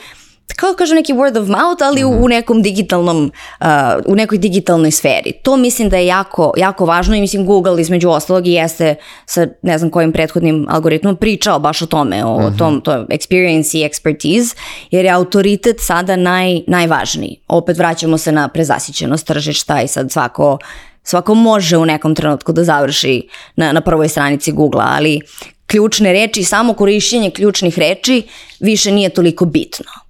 [0.57, 3.67] kao da kažem neki word of mouth, ali u, u nekom digitalnom, uh,
[4.07, 5.33] u nekoj digitalnoj sferi.
[5.43, 8.95] To mislim da je jako, jako važno i mislim Google između ostalog i jeste
[9.27, 13.89] sa ne znam kojim prethodnim algoritmom pričao baš o tome, o tom to experience i
[13.89, 14.57] expertise,
[14.91, 17.41] jer je autoritet sada naj, najvažniji.
[17.49, 20.59] Opet vraćamo se na prezasićenost tržišta i sad svako
[21.03, 25.21] svako može u nekom trenutku da završi na, na prvoj stranici Google, ali
[25.67, 28.23] ključne reči, samo korišćenje ključnih reči
[28.61, 30.04] više nije toliko bitno.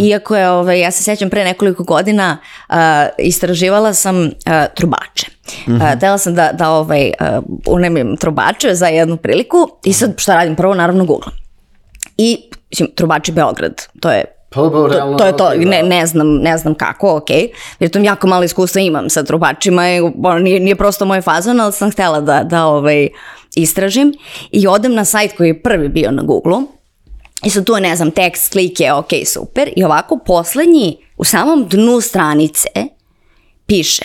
[0.00, 2.76] Iako je, ovaj, ja se sjećam pre nekoliko godina uh,
[3.18, 4.30] istraživala sam uh,
[4.74, 5.26] trubače.
[5.66, 10.34] Uh, tela sam da, da ovaj, uh, unemim trubače za jednu priliku i sad šta
[10.34, 10.56] radim?
[10.56, 11.32] Prvo naravno Google.
[12.16, 16.36] I, mislim, trubači Beograd, to je Pa, pa, to, to je to, ne, ne, znam,
[16.36, 17.30] ne znam kako, ok.
[17.80, 21.60] Jer tom jako malo iskustva imam sa trubačima i ono, nije, nije prosto moj fazon,
[21.60, 23.08] ali sam htjela da, da ovaj,
[23.54, 24.14] istražim.
[24.50, 26.58] I odem na sajt koji je prvi bio na Google
[27.44, 29.72] i sad tu je, ne znam, tekst, slike, ok, super.
[29.76, 32.68] I ovako poslednji, u samom dnu stranice
[33.66, 34.04] piše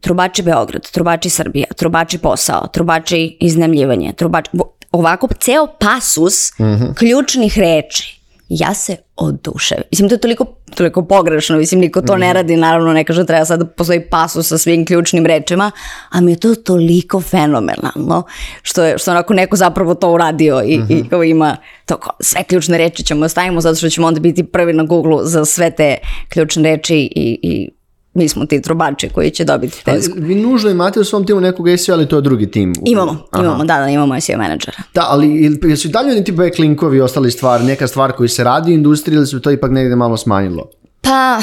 [0.00, 4.50] trubači Beograd, trubači Srbija, trubači posao, trubači iznajmljivanje, trubači...
[4.92, 6.52] Ovako, ceo pasus
[6.98, 8.20] ključnih reči.
[8.48, 9.84] Ja se oduševim.
[9.90, 13.44] Mislim, to je toliko, toliko pogrešno, mislim, niko to ne radi, naravno ne kaže treba
[13.44, 15.70] sad da postoji pasus sa svim ključnim rečima,
[16.10, 18.22] a mi je to toliko fenomenalno,
[18.62, 22.42] što je, što onako neko zapravo to uradio i, i kao ima to kao, sve
[22.44, 25.96] ključne reči ćemo stavimo zato što ćemo onda biti prvi na Google za sve te
[26.28, 27.70] ključne reči i, i
[28.14, 31.40] mi smo ti trubači koji će dobiti te Ali vi nužno imate u svom timu
[31.40, 32.72] nekog SEO, ali to je drugi tim.
[32.84, 33.44] Imamo, Aha.
[33.44, 34.76] imamo, da, da, imamo SEO menadžera.
[34.94, 38.70] Da, ali jesu i dalje oni ti backlinkovi ostali stvari, neka stvar koji se radi
[38.70, 40.70] u industriji ili su to ipak negdje malo smanjilo?
[41.00, 41.40] Pa,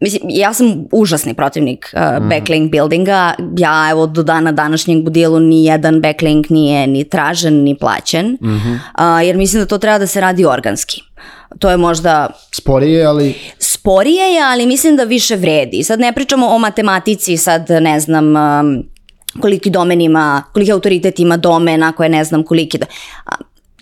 [0.00, 3.34] mislim, ja sam užasni protivnik uh, backlink buildinga.
[3.58, 8.38] Ja, evo, do dana današnjeg u dijelu ni jedan backlink nije ni tražen, ni plaćen.
[8.40, 11.02] Uh, jer mislim da to treba da se radi organski.
[11.58, 15.82] To je možda Sporije, ali sporije je, ali mislim da više vredi.
[15.82, 18.84] Sad ne pričamo o matematici, sad ne znam um,
[19.40, 22.78] koliki domen ima, koliki autoritet ima domen, ako je ne znam koliki...
[22.78, 22.86] Do...
[23.26, 23.32] A,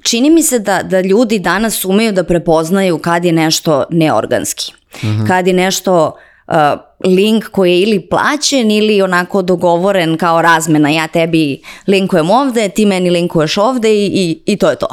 [0.02, 4.72] Čini mi se da, da ljudi danas umeju da prepoznaju kad je nešto neorganski.
[5.28, 6.54] Kad je nešto uh,
[7.04, 10.90] link koji je ili plaćen ili onako dogovoren kao razmena.
[10.90, 14.86] Ja tebi linkujem ovde, ti meni linkuješ ovde i, i, i to je to.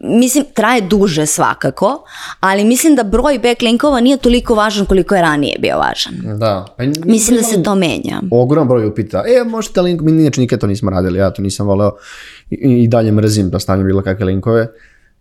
[0.00, 2.04] Mislim, traje duže svakako,
[2.40, 6.38] ali mislim da broj backlinkova nije toliko važan koliko je ranije bio važan.
[6.38, 6.66] Da.
[6.76, 8.20] Pa, Mislim da se to menja.
[8.30, 11.66] Ogroman broj upita, e, možete link, mi inače nikad to nismo radili, ja to nisam
[11.66, 11.92] voleo
[12.50, 14.68] i, i dalje mrzim da stavljam bilo kakve linkove.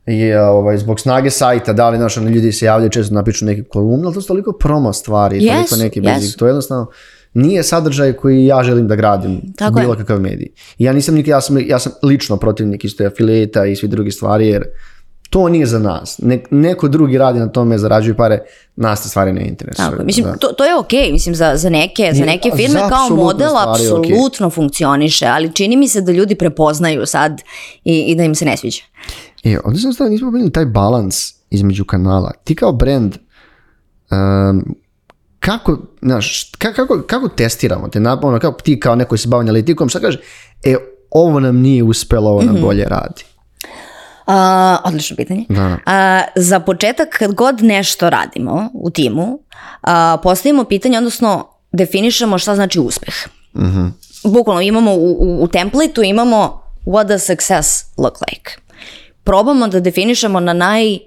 [0.07, 4.05] I ovaj, zbog snage sajta, da li ono, ljudi se javljaju često napišu neke kolumne,
[4.05, 6.37] ali to su toliko promo stvari, Jesu, toliko neki basic, jesu.
[6.37, 6.87] to jednostavno
[7.35, 9.83] nije sadržaj koji ja želim da gradim, Tako je.
[9.83, 10.47] bilo kakav medij.
[10.77, 14.47] Ja nisam nikad, ja sam, ja sam lično protivnik isto afiliata i svi drugi stvari,
[14.47, 14.63] jer
[15.29, 16.19] to nije za nas.
[16.23, 18.39] Nek, neko drugi radi na tome, zarađuju pare,
[18.75, 19.85] nas te stvari ne interesuju.
[19.85, 20.05] Tako, je.
[20.05, 20.37] mislim, da.
[20.37, 23.63] to, to je okej, mislim, za, za, neke, za neke firme za kao model je
[23.67, 27.41] apsolutno funkcioniše, ali čini mi se da ljudi prepoznaju sad
[27.83, 28.81] i, i da im se ne sviđa.
[29.43, 32.31] E, ovdje sam stavio, nismo bili taj balans između kanala.
[32.43, 33.15] Ti kao brand,
[34.11, 34.75] um,
[35.45, 39.89] kako, znaš, ka- kako, kako testiramo te, ono, kako ti kao neko se bavi analitikom,
[39.89, 40.19] šta kaže,
[40.63, 40.75] e,
[41.11, 43.23] ovo nam nije uspelo, ovo nam bolje radi.
[44.27, 45.45] A, odlično pitanje.
[45.49, 45.77] Da.
[45.85, 49.39] A, za početak, kad god nešto radimo u timu,
[49.81, 53.15] a, postavimo pitanje, odnosno definišemo šta znači uspeh.
[54.23, 58.51] Bukvalno imamo u, u, u templateu imamo what does success look like.
[59.23, 60.99] Probamo da definišemo na naj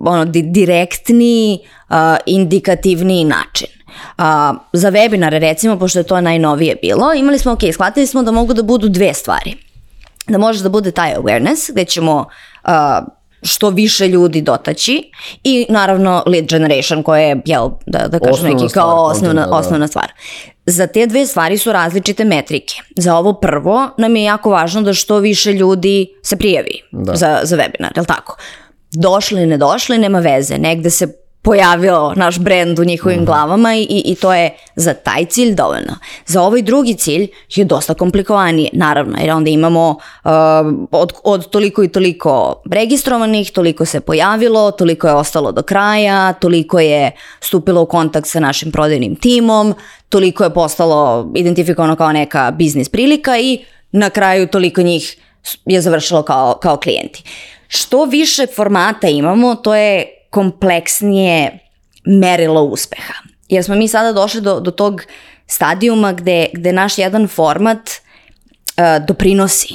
[0.00, 1.58] ono, di- direktniji,
[1.88, 3.68] a, indikativniji način.
[4.18, 8.30] A, za webinare recimo, pošto je to najnovije bilo, imali smo, ok, shvatili smo da
[8.30, 9.56] mogu da budu dve stvari
[10.28, 12.26] da može da bude taj awareness gde ćemo
[12.64, 12.70] uh,
[13.42, 15.10] što više ljudi dotaći
[15.44, 19.28] i naravno lead generation koja je, jel, da, da kažem Osnovna neki stvar kao osnovna,
[19.28, 19.56] contenta, da.
[19.56, 20.12] osnovna stvar.
[20.66, 22.74] Za te dve stvari su različite metrike.
[22.96, 27.16] Za ovo prvo nam je jako važno da što više ljudi se prijavi Da.
[27.16, 28.36] za, za webinar, jel tako?
[28.92, 30.58] Došli, ne došli, nema veze.
[30.58, 35.54] Negde se pojavio naš brend u njihovim glavama i, i to je za taj cilj
[35.54, 35.96] dovoljno.
[36.26, 40.30] Za ovaj drugi cilj je dosta komplikovanije, naravno, jer onda imamo uh,
[40.90, 46.80] od, od toliko i toliko registrovanih, toliko se pojavilo, toliko je ostalo do kraja, toliko
[46.80, 49.74] je stupilo u kontakt sa našim prodajnim timom,
[50.08, 55.16] toliko je postalo identifikovano kao neka biznis prilika i na kraju toliko njih
[55.64, 57.24] je završilo kao, kao klijenti.
[57.72, 61.58] Što više formata imamo, to je kompleksnije
[62.04, 63.14] merilo uspeha.
[63.48, 65.02] Jer smo mi sada došli do, do tog
[65.46, 69.74] stadijuma gde, gde naš jedan format uh, doprinosi.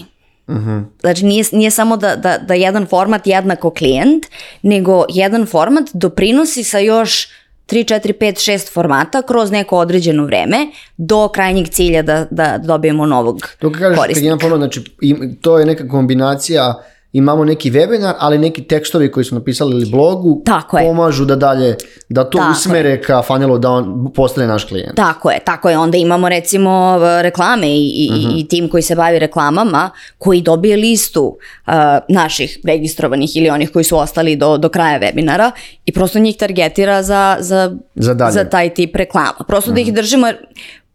[0.99, 4.25] Znači nije, nije samo da, da, da jedan format jednako klijent,
[4.61, 7.27] nego jedan format doprinosi sa još
[7.67, 10.57] 3, 4, 5, 6 formata kroz neko određeno vreme
[10.97, 14.47] do krajnjeg cilja da, da dobijemo novog To kad kažeš, korisnika.
[14.57, 16.73] znači, im- to je neka kombinacija
[17.17, 20.85] imamo neki webinar, ali neki tekstovi koji su napisali ili blogu Tako je.
[20.87, 21.75] pomažu da dalje,
[22.09, 24.95] da to Tako usmere ka funnelu da on postane naš klijent.
[24.95, 25.77] Tako je, tako je.
[25.77, 30.77] Onda imamo recimo uh, reklame i, i, i tim koji se bavi reklamama koji dobije
[30.77, 31.73] listu uh,
[32.09, 35.51] naših registrovanih ili onih koji su ostali do, do kraja webinara
[35.85, 38.31] i prosto njih targetira za, za, Za dalje.
[38.31, 39.45] za taj tip reklama.
[39.47, 40.37] Prosto da ih držimo, jer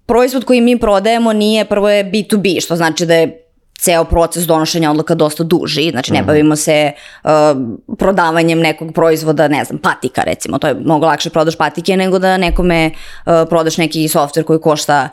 [0.06, 3.46] proizvod koji mi prodajemo nije, prvo je B2B, što znači da je
[3.81, 6.93] ceo proces donošenja odluka dosta duži, znači ne bavimo se
[7.25, 7.31] uh,
[7.99, 12.37] prodavanjem nekog proizvoda, ne znam, patika recimo, to je mnogo lakše prodaš patike nego da
[12.37, 15.09] nekome uh, prodaš neki softver koji košta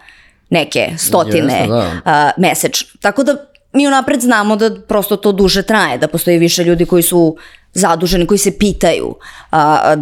[0.49, 2.32] neke stotine Jeste, da.
[2.38, 2.88] uh, mesečno.
[3.01, 3.36] Tako da
[3.73, 7.38] mi unapred znamo da prosto to duže traje, da postoji više ljudi koji su
[7.73, 9.15] zaduženi, koji se pitaju,
[9.51, 9.95] a, a,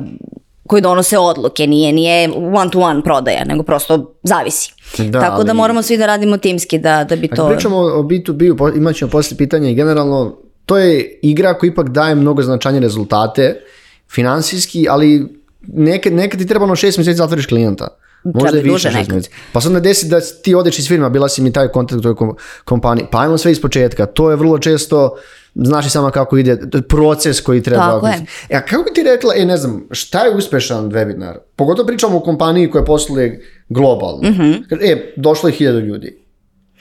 [0.68, 4.74] koji donose odluke, nije, nije one to one prodaja, nego prosto zavisi.
[5.00, 7.48] Da, Tako da ali- moramo svi da radimo timski da, da bi to...
[7.48, 11.90] pričamo o B2B, po- imat ćemo posle pitanja i generalno, to je igra koja ipak
[11.90, 13.62] daje mnogo značajnije rezultate,
[14.10, 15.28] finansijski, ali
[15.64, 17.88] nekad, nekad ti treba ono šest mjeseci da zatvoriš klijenta.
[18.24, 19.14] Možda je više duže šest nekad.
[19.14, 19.36] mjeseci.
[19.52, 22.04] Pa sad ne desi da ti odeš iz firma, bila si mi taj kontakt u
[22.04, 24.06] toj kom- kompaniji, pa ajmo sve iz početka.
[24.06, 25.16] To je vrlo često,
[25.56, 27.92] znaš i sama kako ide, proces koji treba.
[27.92, 28.26] Tako je.
[28.50, 31.36] E, a kako bi ti rekla, e ne znam, šta je uspešan webinar?
[31.56, 34.30] Pogotovo pričamo o kompaniji koja posluje globalno.
[34.30, 34.52] Mhm.
[34.82, 36.26] E, došlo je hiljadu ljudi.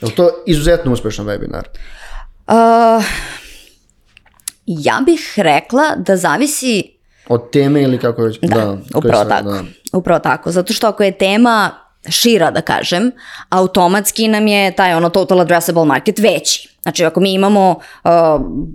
[0.00, 1.62] Je to izuzetno uspešan webinar?
[2.48, 3.04] Uh,
[4.66, 6.82] ja bih rekla da zavisi
[7.28, 8.40] Od teme ili kako već?
[8.40, 9.50] Da, Da, upravo tako.
[9.50, 9.62] da.
[9.92, 10.50] Upravo tako.
[10.50, 11.70] Zato što ako je tema
[12.08, 13.10] šira, da kažem,
[13.48, 16.68] automatski nam je taj ono total addressable market veći.
[16.82, 18.10] Znači, ako mi imamo, uh,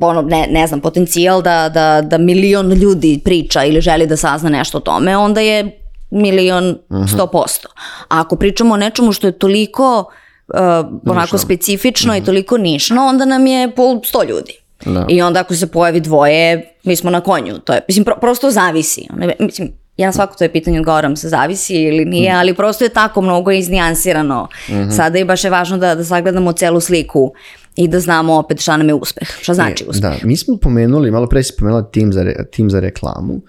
[0.01, 4.49] ono, ne, ne znam, potencijal da, da, da milion ljudi priča ili želi da sazna
[4.49, 6.77] nešto o tome, onda je milion
[7.13, 7.69] sto posto.
[8.09, 10.05] A ako pričamo o nečemu što je toliko
[10.47, 10.59] uh,
[11.05, 14.53] onako specifično i toliko nišno, onda nam je pol sto ljudi.
[14.85, 15.05] Da.
[15.09, 17.59] I onda ako se pojavi dvoje, mi smo na konju.
[17.59, 19.07] To je, mislim, pro- prosto zavisi.
[19.39, 22.89] Mislim, ja na svako to je pitanje odgovaram se zavisi ili nije, ali prosto je
[22.89, 24.47] tako mnogo iznijansirano.
[24.95, 27.31] Sada i baš je važno da, da sagledamo celu sliku
[27.75, 30.01] i da znamo opet šta nam je uspeh, šta znači uspeh.
[30.01, 33.41] Da, mi smo pomenuli, malo pre si pomenula tim za, re- tim za reklamu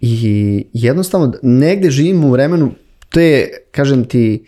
[0.00, 2.72] i jednostavno negde živimo u vremenu
[3.08, 4.44] te, kažem ti,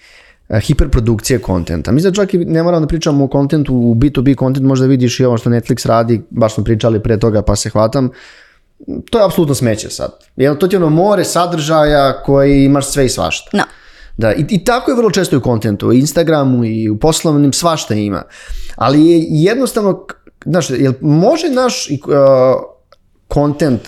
[0.49, 1.93] eh, hiperprodukcije kontenta.
[1.93, 5.21] Mislim da čak i ne moramo da pričamo o kontentu, u B2B kontent možda vidiš
[5.21, 8.11] i ovo što Netflix radi, baš smo pričali pre toga pa se hvatam,
[9.11, 10.11] to je apsolutno smeće sad.
[10.37, 13.51] Jedno, to ti je ono more sadržaja koji imaš sve i svašta.
[13.53, 13.65] No.
[14.17, 17.53] Da, i, i tako je vrlo često i u kontentu, u Instagramu i u poslovnim,
[17.53, 18.23] svašta ima.
[18.77, 20.07] Ali je jednostavno,
[20.45, 21.89] znaš, jel može naš
[23.29, 23.81] kontent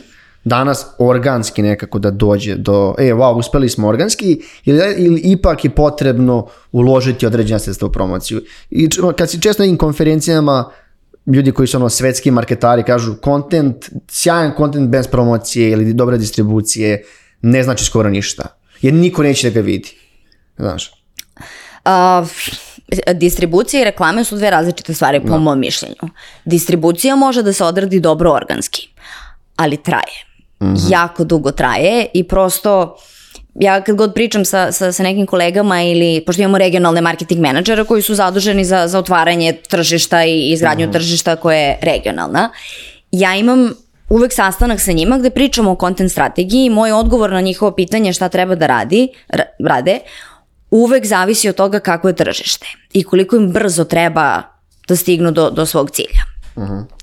[0.44, 5.70] danas organski nekako da dođe do, e, wow, uspeli smo organski, ili, ili ipak je
[5.70, 8.42] potrebno uložiti određena sredstva u promociju.
[8.70, 10.70] I kad si često na konferencijama,
[11.26, 17.04] ljudi koji su ono svetski marketari kažu kontent, sjajan kontent bez promocije ili dobre distribucije
[17.42, 18.58] ne znači skoro ništa.
[18.80, 19.90] Jer niko neće da ga vidi.
[20.56, 20.90] Znaš.
[21.84, 22.24] A,
[23.14, 26.10] distribucija i reklame su dve različite stvari po mom mišljenju.
[26.44, 28.88] Distribucija može da se odradi dobro organski,
[29.56, 30.24] ali traje.
[30.90, 32.96] Jako dugo traje i prosto
[33.54, 37.84] ja kad god pričam sa, sa, sa nekim kolegama ili, pošto imamo regionalne marketing menadžere
[37.84, 42.50] koji su zaduženi za, za otvaranje tržišta i izgradnju tržišta koje je regionalna,
[43.10, 43.72] ja imam
[44.08, 48.12] uvek sastanak sa njima gde pričamo o content strategiji i moj odgovor na njihovo pitanje
[48.12, 49.98] šta treba da radi, ra- rade,
[50.70, 54.42] uvek zavisi od toga kako je tržište i koliko im brzo treba
[54.88, 56.22] da stignu do, do svog cilja.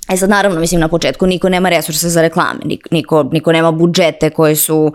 [0.08, 3.72] E sad naravno, mislim na početku niko nema resurse za reklame, nik- niko, niko nema
[3.72, 4.92] budžete koji su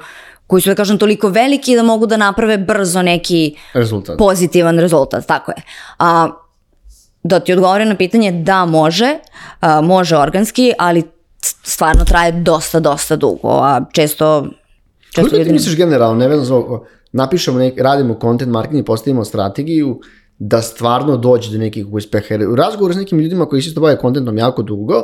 [0.48, 4.18] koji su, da kažem, toliko veliki da mogu da naprave brzo neki Rezultat.
[4.18, 5.64] pozitivan rezultat, tako je.
[6.00, 6.28] A,
[7.24, 9.18] da ti odgovorim na pitanje, da može,
[9.60, 11.04] a, može organski, ali
[11.64, 14.48] stvarno traje dosta, dosta dugo, a često,
[15.06, 15.52] često Koliko ti ljudi...
[15.52, 16.80] misliš generalno, ne vezano za
[17.12, 20.00] napišemo, nek, radimo content marketing, postavimo strategiju,
[20.40, 22.34] da stvarno dođe do nekih uspeha.
[22.34, 25.04] Jer u razgovoru s nekim ljudima koji se isto bave kontentom jako dugo,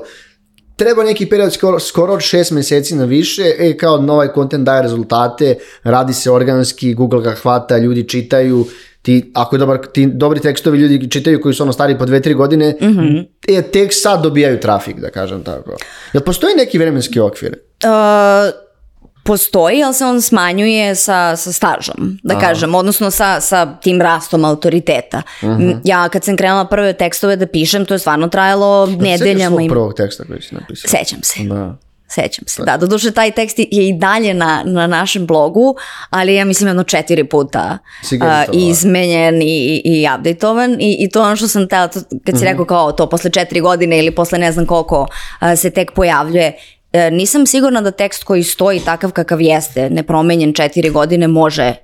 [0.75, 4.81] treba neki period skoro, skoro od šest meseci na više, e, kao ovaj kontent daje
[4.81, 8.65] rezultate, radi se organski, Google ga hvata, ljudi čitaju,
[9.01, 12.21] ti, ako je dobar, ti dobri tekstovi ljudi čitaju koji su ono stari po dve,
[12.21, 12.75] tri godine,
[13.47, 15.77] e, tek sad dobijaju trafik, da kažem tako.
[16.13, 17.57] Jel postoji neki vremenski okvir?
[17.83, 18.62] Uh,
[19.23, 24.45] postoji, ali se on smanjuje sa, sa stažom, da kažem, odnosno sa, sa tim rastom
[24.45, 25.21] autoriteta.
[25.41, 29.61] M, Ja kad sam krenula prve tekstove da pišem, to je stvarno trajalo nedeljama.
[29.61, 29.65] i...
[29.65, 30.89] i- prvog teksta koji si napisao?
[30.89, 31.43] Sećam se.
[31.43, 31.75] Da.
[32.07, 32.63] Sećam se.
[32.63, 35.75] Da, doduše taj tekst je i dalje na, na našem blogu,
[36.09, 38.45] ali ja mislim jedno četiri puta a, editovala.
[38.51, 41.89] izmenjen i, i updateovan i, i to ono što sam tela,
[42.25, 45.07] kad si rekao kao to posle četiri godine ili posle ne znam koliko
[45.39, 46.53] a, se tek pojavljuje,
[46.93, 51.75] E, nisam sigurna da tekst koji stoji takav kakav jeste, nepromenjen četiri godine, može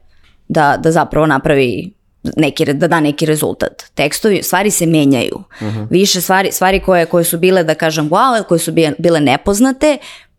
[0.48, 1.94] da, da zapravo napravi
[2.24, 3.84] neki, da da neki rezultat.
[3.96, 5.44] Tekstovi, stvari se menjaju.
[5.90, 9.98] Više stvari, stvari koje, koje su bile, da kažem, wow, koje su bile nepoznate,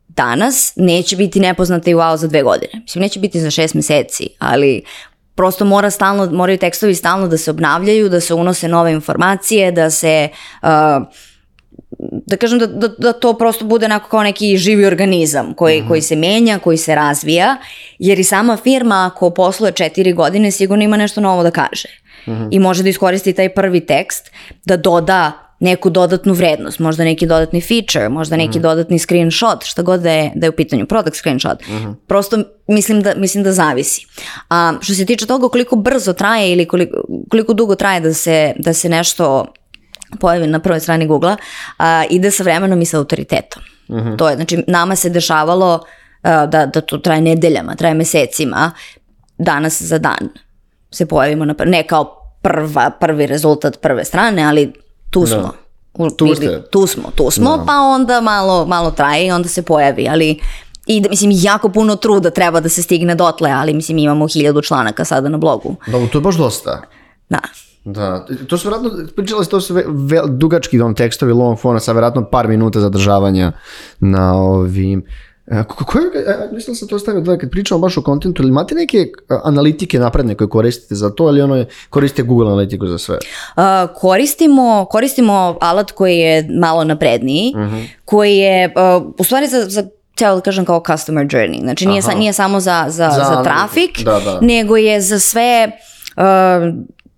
[0.08, 2.72] danas neće biti nepoznate i wow za dve godine.
[2.82, 4.82] Mislim, neće biti za šest meseci, ali
[5.34, 9.90] prosto mora stalno, moraju tekstovi stalno da se obnavljaju, da se unose nove informacije, da
[9.90, 10.28] se...
[10.62, 10.68] Uh,
[12.26, 16.02] da kažem da, da, da to prosto bude onako kao neki živi organizam koji, koji
[16.02, 17.56] se menja, koji se razvija,
[17.98, 21.88] jer i sama firma ako posluje četiri godine sigurno ima nešto novo da kaže.
[22.50, 24.30] I može da iskoristi taj prvi tekst
[24.64, 30.00] da doda neku dodatnu vrednost, možda neki dodatni feature, možda neki dodatni screenshot, šta god
[30.00, 31.58] da je, da je u pitanju, product screenshot.
[32.06, 34.06] Prosto mislim da, mislim da zavisi.
[34.50, 38.52] A što se tiče toga koliko brzo traje ili koliko, koliko dugo traje da se,
[38.58, 39.46] da se nešto
[40.12, 41.36] pojavi na prvoj strani Google-a,
[42.06, 43.62] ide sa vremenom i sa autoritetom.
[44.16, 45.80] To je, znači, nama se dešavalo
[46.22, 48.72] a, da, da to traje nedeljama, traje mesecima,
[49.38, 50.28] danas za dan
[50.90, 52.04] se pojavimo, na, ne kao
[52.42, 54.72] prva, prvi rezultat prve strane, ali
[55.10, 55.52] tu smo.
[55.94, 56.62] U- Tu bili- ste.
[56.62, 60.40] tu smo, tu smo, pa onda malo, malo traje i onda se pojavi, ali
[60.86, 64.62] i da, mislim, jako puno truda treba da se stigne dotle, ali mislim imamo hiljadu
[64.62, 65.76] članaka sada na blogu.
[65.86, 66.82] Da, to je baš dosta.
[67.28, 67.38] Da.
[67.84, 71.80] Da, to su vjerojatno, pričali ste, to su ve, ve, dugački on tekstovi long forma
[71.80, 73.52] sa vjerojatno par minuta zadržavanja
[74.00, 75.04] na ovim...
[75.46, 78.42] E, ko- Koje, e, mislim da sam to stavio, da kad pričamo baš o kontentu,
[78.42, 79.06] ili imate neke e,
[79.44, 83.18] analitike napredne koje koristite za to, ili ono je, koristite Google analitiku za sve?
[83.56, 83.62] Uh,
[83.94, 87.54] koristimo, koristimo alat koji je malo napredniji,
[88.04, 91.60] koji je uh, u stvari za, za htjela da kažem kao customer journey.
[91.60, 94.38] Znači nije, sa, nije samo za, za, Za- za, trafik, da, da.
[94.42, 95.70] nego je za sve
[96.16, 96.22] uh,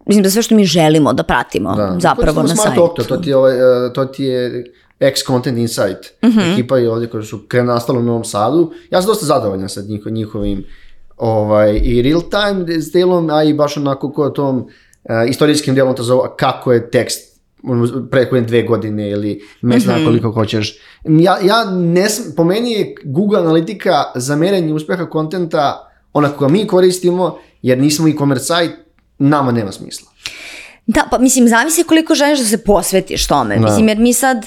[0.07, 1.97] mislim za sve što mi želimo da pratimo Da.
[2.01, 2.85] zapravo na sajtu.
[2.85, 4.65] Octo, to ti je, ovaj, e, to ti je
[5.01, 6.13] X Content Insight.
[6.53, 8.73] Ekipa je ovdje koji su nastala u Novom Sadu.
[8.91, 10.65] Ja sam dosta zadovoljan sa njiho, njihovim
[11.17, 14.69] ovaj, i real time s delom, a i baš onako ko tom
[15.05, 17.33] e, istorijskim delom to zove kako je tekst
[18.11, 20.79] preko dve godine ili mesec dana koliko hoćeš.
[21.05, 26.67] Ja, ja ne, po meni je Google analitika za merenje uspeha kontenta ona koga mi
[26.67, 28.71] koristimo, jer nismo e-commerce sajt,
[29.29, 30.09] nama nema smisla.
[30.87, 33.57] Da, pa mislim, zavisi koliko želiš da se posvetiš tome.
[33.57, 33.61] Da.
[33.61, 34.47] Mislim, jer mi sad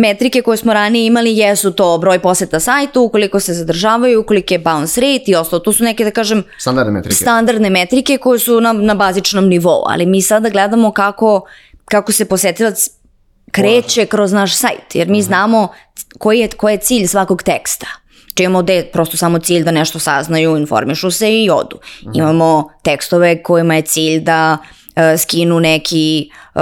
[0.00, 4.58] metrike koje smo ranije imali jesu to broj poseta sajtu, koliko se zadržavaju, koliko je
[4.58, 5.60] bounce rate i ostalo.
[5.60, 7.14] To su neke, da kažem, Standardne metrike.
[7.16, 11.46] standardne metrike koje su na, na bazičnom nivou, ali mi sada gledamo kako,
[11.84, 12.88] kako se posetilac
[13.50, 15.68] kreće kroz naš sajt, jer mi znamo
[16.18, 17.86] koji je, koji je cilj svakog teksta.
[18.42, 21.78] Imamo gde je prosto samo cilj da nešto saznaju, informišu se i odu.
[22.14, 24.58] Imamo tekstove kojima je cilj da
[24.96, 26.60] e, skinu neki e,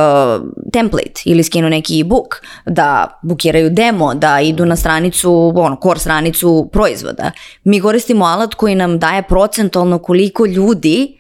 [0.73, 6.69] template ili skinu neki e-book, da bukiraju demo, da idu na stranicu, ono, core stranicu
[6.73, 7.31] proizvoda.
[7.65, 11.19] Mi koristimo alat koji nam daje procentualno koliko ljudi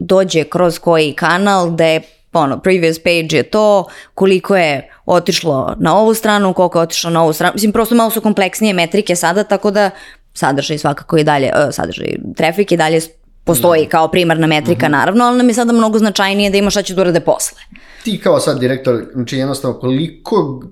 [0.00, 2.02] dođe kroz koji kanal, da je
[2.40, 3.84] ono, previous page je to,
[4.14, 7.52] koliko je otišlo na ovu stranu, koliko je otišlo na ovu stranu.
[7.54, 9.90] Mislim, prosto malo su kompleksnije metrike sada, tako da
[10.34, 12.06] sadržaj svakako i dalje, uh, sadržaj
[12.36, 13.00] trafik i dalje
[13.44, 16.94] postoji kao primarna metrika naravno, ali nam je sada mnogo značajnije da ima šta će
[16.94, 17.58] da urade posle.
[18.04, 20.62] Ti kao sad direktor, znači jednostavno koliko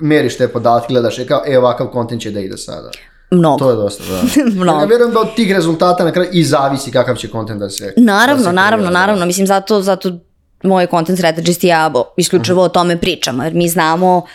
[0.00, 2.90] meriš te podatke, gledaš je kao, e ovakav kontent će da ide sada.
[3.30, 3.58] Mnogo.
[3.58, 4.22] To je dosta, da.
[4.62, 4.80] Mnogo.
[4.80, 7.94] Ja vjerujem da od tih rezultata na kraju i zavisi kakav će kontent da se...
[7.96, 9.26] Naravno, da se naravno, kreira, naravno.
[9.26, 10.12] Mislim, zato, zato
[10.64, 14.26] moj content strategist i ja isključivo o tome pričamo, jer mi znamo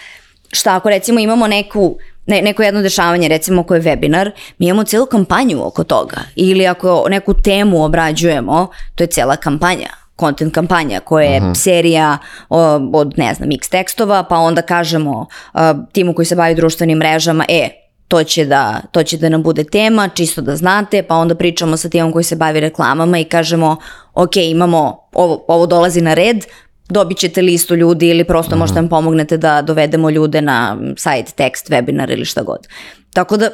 [0.51, 4.83] šta ako recimo imamo neku ne, neko jedno dešavanje, recimo ako je webinar, mi imamo
[4.83, 6.17] cijelu kampanju oko toga.
[6.35, 12.17] Ili ako neku temu obrađujemo, to je cijela kampanja content kampanja koja je serija
[12.49, 12.59] o,
[12.93, 15.61] od ne znam x tekstova pa onda kažemo uh,
[15.91, 17.69] timu koji se bavi društvenim mrežama e
[18.07, 21.77] to će, da, to će da nam bude tema, čisto da znate, pa onda pričamo
[21.77, 23.77] sa timom koji se bavi reklamama i kažemo,
[24.23, 26.45] ok, imamo, ovo, ovo dolazi na red,
[26.89, 31.69] dobit ćete listu ljudi ili prosto možete nam pomognete da dovedemo ljude na sajt, tekst,
[31.69, 32.67] webinar ili šta god.
[33.13, 33.49] Tako da,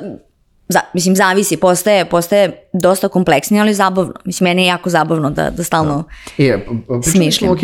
[0.68, 4.14] za, mislim, zavisi, postaje, postaje dosta kompleksnije, ali zabavno.
[4.26, 6.04] Mislim, meni je jako zabavno da, da stalno...
[6.38, 6.58] E,
[7.04, 7.52] Smišljam.
[7.52, 7.60] Ok,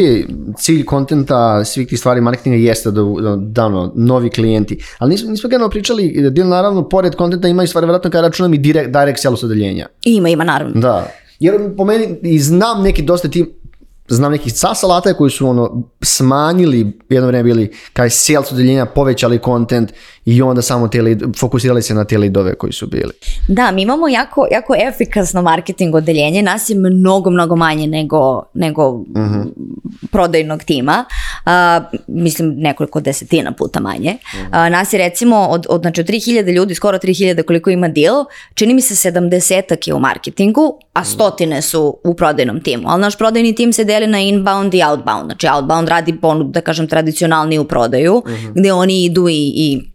[0.57, 5.31] cilj kontenta, svih tih stvari marketinga jeste da, da, da ono, novi klijenti, ali nismo,
[5.31, 8.89] nismo generalno pričali, da naravno, pored kontenta ima i stvari, vjerojatno kada računam i direct,
[8.89, 9.87] direct sales odeljenja.
[10.05, 10.81] Ima, ima, naravno.
[10.81, 11.07] Da.
[11.41, 13.45] Jer po meni, i znam neki dosta ti,
[14.07, 19.39] znam nekih SaaS alata koji su ono smanjili, jedno vrijeme bili kaj sales odeljenja, povećali
[19.45, 19.93] content
[20.25, 23.11] i onda samo te lead, fokusirali se na te leadove koji su bili.
[23.47, 29.03] Da, mi imamo jako, jako efikasno marketing odeljenje, nas je mnogo, mnogo manje nego, nego
[30.11, 31.05] prodajnog tima,
[31.45, 34.17] a, mislim nekoliko desetina puta manje.
[34.51, 38.25] A, nas je recimo od, od, znači, od 3000 ljudi, skoro 3000 koliko ima deal,
[38.53, 42.83] čini mi se 70 je u marketingu, a stotine su u prodajnom timu.
[42.85, 45.25] Ali naš prodajni tim se deli na inbound i outbound.
[45.25, 48.23] Znači outbound radi po, da kažem, tradicionalniju prodaju,
[48.55, 49.90] gde oni idu i, i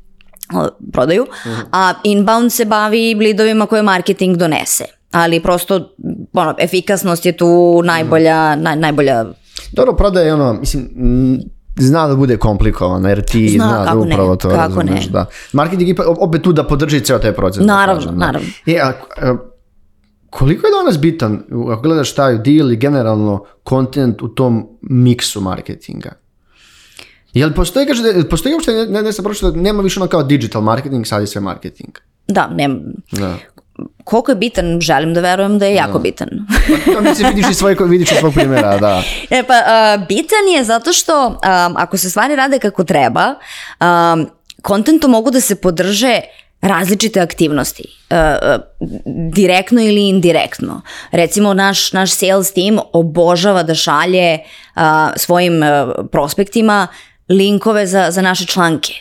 [0.93, 1.27] prodaju,
[1.73, 4.85] a inbound se bavi lidovima koje marketing donese.
[5.13, 5.93] Ali prosto,
[6.33, 9.25] ono, efikasnost je tu najbolja, naj, najbolja
[9.73, 11.39] Dobro, prodaje je ono, mislim, mm,
[11.77, 15.07] zna da bude komplikovano, jer ti Zna, zna, da kako ne, upravo to kako razumeš,
[15.07, 15.13] ne.
[15.13, 15.27] da.
[15.53, 17.61] Marketing je opet tu da podrži ceo taj proces.
[17.61, 18.27] da Naravno, kažem, da.
[18.27, 18.49] naravno.
[18.67, 19.37] E, a, a,
[20.31, 21.43] koliko je danas bitan,
[21.73, 26.13] ako gledaš taj deal i generalno content u tom miksu marketinga?
[27.37, 30.23] Jel postoji, kaže, da- postoji uopšte, ne, ne, sam pročitao, da nema više ono kao
[30.23, 31.99] digital marketing, sad je sve marketing.
[32.29, 32.69] Da, ne,
[33.13, 33.35] Da.
[34.05, 36.29] koliko je bitan, želim da verujem da je jako bitan.
[36.87, 39.03] Pa to mislim, vidiš i svoj, vidiš i svog primjera, da.
[39.31, 43.35] E pa, a, bitan je zato što a, ako se stvari rade kako treba,
[43.81, 44.17] a,
[44.63, 46.21] kontentom mogu da se podrže
[46.61, 48.59] različite aktivnosti, a,
[49.33, 50.81] direktno ili indirektno.
[51.11, 54.39] Recimo, naš, naš sales team obožava da šalje
[54.75, 56.87] a, svojim a, prospektima
[57.29, 58.93] linkove za, za naše članke,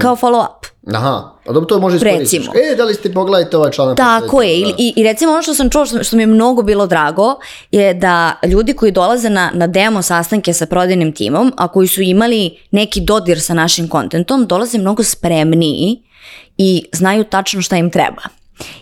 [0.00, 0.66] kao follow-up.
[0.94, 1.98] Aha, a dobro to može.
[1.98, 2.52] Recimo.
[2.72, 3.96] E, da li ste pogledajte ovaj članak?
[3.96, 4.66] Tako je, Da.
[4.68, 7.34] i, i, i recimo ono što sam čuo, što, što mi je mnogo bilo drago,
[7.70, 12.02] je da ljudi koji dolaze na, na demo sastanke sa prodajnim timom, a koji su
[12.02, 16.02] imali neki dodir sa našim kontentom, dolaze mnogo spremniji
[16.56, 18.22] i znaju tačno šta im treba.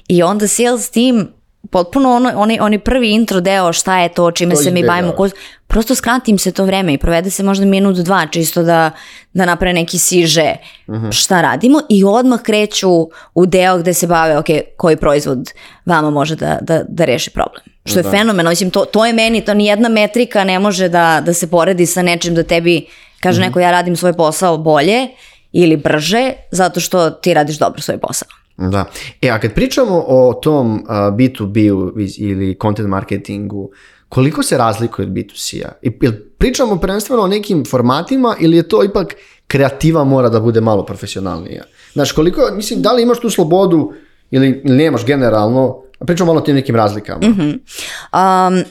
[0.09, 1.29] I onda sales team
[1.67, 5.13] potpuno ono, onaj, onaj prvi intro deo šta je to čime To se mi bavimo,
[5.13, 5.31] ko-
[5.67, 8.91] prosto skratim se to vreme i provede se možda minut dva čisto da,
[9.33, 10.55] da naprave neki siže
[10.89, 11.11] Mhm.
[11.11, 12.91] šta radimo i odmah kreću
[13.35, 14.47] u deo gde se bave ok,
[14.77, 15.53] koji proizvod
[15.87, 17.63] vama može da, da, da reši problem.
[17.85, 21.21] Što je fenomenalno, mislim to, to je meni, to ni jedna metrika ne može da,
[21.21, 22.87] da se poredi sa nečim da tebi
[23.21, 23.47] kaže Mhm.
[23.47, 25.09] neko ja radim svoj posao bolje
[25.53, 28.29] ili brže zato što ti radiš dobro svoj posao.
[28.57, 28.85] Da.
[29.23, 33.71] E, a kad pričamo o tom uh, B2B-u iz- ili content marketingu,
[34.09, 35.73] koliko se razlikuje od B2C-a?
[35.83, 39.15] I jel pričamo prvenstveno o nekim formatima ili je to ipak
[39.47, 41.63] kreativa mora da bude malo profesionalnija?
[41.93, 43.93] Znaš, koliko, mislim, da li imaš tu slobodu
[44.31, 47.21] ili, ili nemaš generalno, pričamo malo o tim nekim razlikama.
[47.27, 48.65] Um,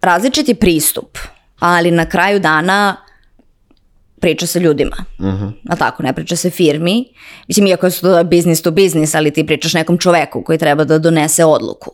[0.00, 1.18] različit je pristup,
[1.58, 2.96] ali na kraju dana
[4.20, 4.96] priča se ljudima.
[5.18, 7.04] Uh A tako, ne priča se firmi.
[7.48, 10.98] Mislim, iako je to business to business, ali ti pričaš nekom čoveku koji treba da
[10.98, 11.90] donese odluku.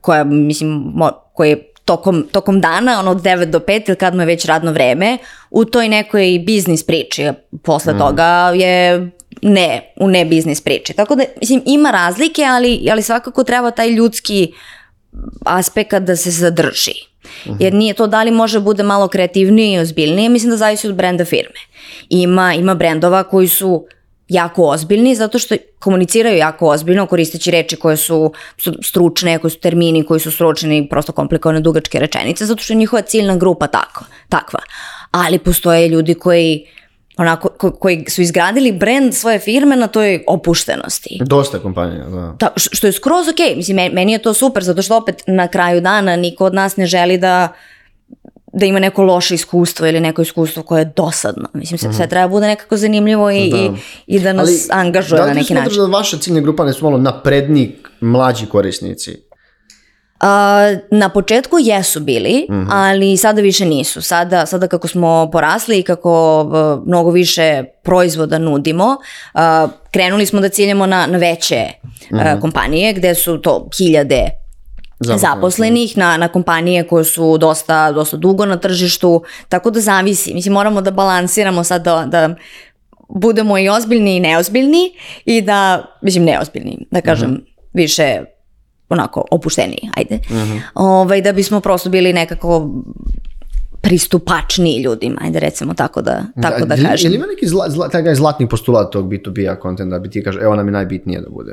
[0.00, 4.22] Koja, mislim, mo, koji tokom, tokom dana, ono od 9 do 5 ili kad mu
[4.22, 5.18] je već radno vreme,
[5.50, 7.28] u toj nekoj biznis priči.
[7.62, 9.10] Posle toga je
[9.42, 10.92] ne, u ne biznis priči.
[10.92, 14.52] Tako da, mislim, ima razlike, ali, ali svakako treba taj ljudski
[15.44, 17.15] aspekt da se zadrži.
[17.58, 20.94] Jer nije to da li može bude malo kreativnije i ozbiljnije, mislim da zavisi od
[20.94, 21.60] brenda firme.
[22.08, 23.86] Ima, ima brendova koji su
[24.28, 28.32] jako ozbiljni zato što komuniciraju jako ozbiljno koristeći reči koje su,
[28.82, 33.02] stručne, koje su termini koji su stručni, prosto komplikovane dugačke rečenice, zato što je njihova
[33.02, 34.60] ciljna grupa tako, takva.
[35.10, 36.66] Ali postoje ljudi koji
[37.16, 41.18] onako, ko- koji su izgradili brend svoje firme na toj opuštenosti.
[41.20, 42.34] Dosta kompanija, da.
[42.38, 45.22] Da, š- što je skroz ok, mislim, me- meni je to super, zato što opet
[45.26, 47.48] na kraju dana niko od nas ne želi da
[48.52, 51.48] da ima neko loše iskustvo ili neko iskustvo koje je dosadno.
[51.52, 53.56] Mislim, sve, sve treba bude nekako zanimljivo i, Da.
[53.56, 53.70] i,
[54.08, 55.76] i da nas angažuje da na li neki način.
[55.76, 59.25] da vaša ciljna grupa ne su malo napredni mlađi korisnici?
[60.20, 64.02] A, na početku jesu bili, ali sada više nisu.
[64.02, 68.96] Sada, sada kako smo porasli i kako uh, mnogo više proizvoda nudimo,
[69.34, 71.64] uh, krenuli smo da ciljamo na, na veće
[72.10, 74.28] uh, kompanije gde su to hiljade
[75.00, 75.96] zaposlenih.
[75.96, 80.34] na, na kompanije koje su dosta, dosta dugo na tržištu, tako da zavisi.
[80.34, 82.34] Mislim, moramo da balansiramo sad da, da
[83.08, 84.92] budemo i ozbiljni i neozbiljni
[85.24, 88.20] i da, mislim, neozbiljni, da kažem, više
[88.88, 90.20] onako opušteniji, ajde.
[90.74, 92.68] ovaj, da bismo prosto bili nekako
[93.80, 97.06] pristupačniji ljudima, ajde recimo tako da, tako da, je, kažem.
[97.06, 100.22] Je li ima neki zla, zla, taj zlatni postulat tog B2B-a kontenta da bi ti
[100.24, 101.52] kaže, evo nam je najbitnije da bude?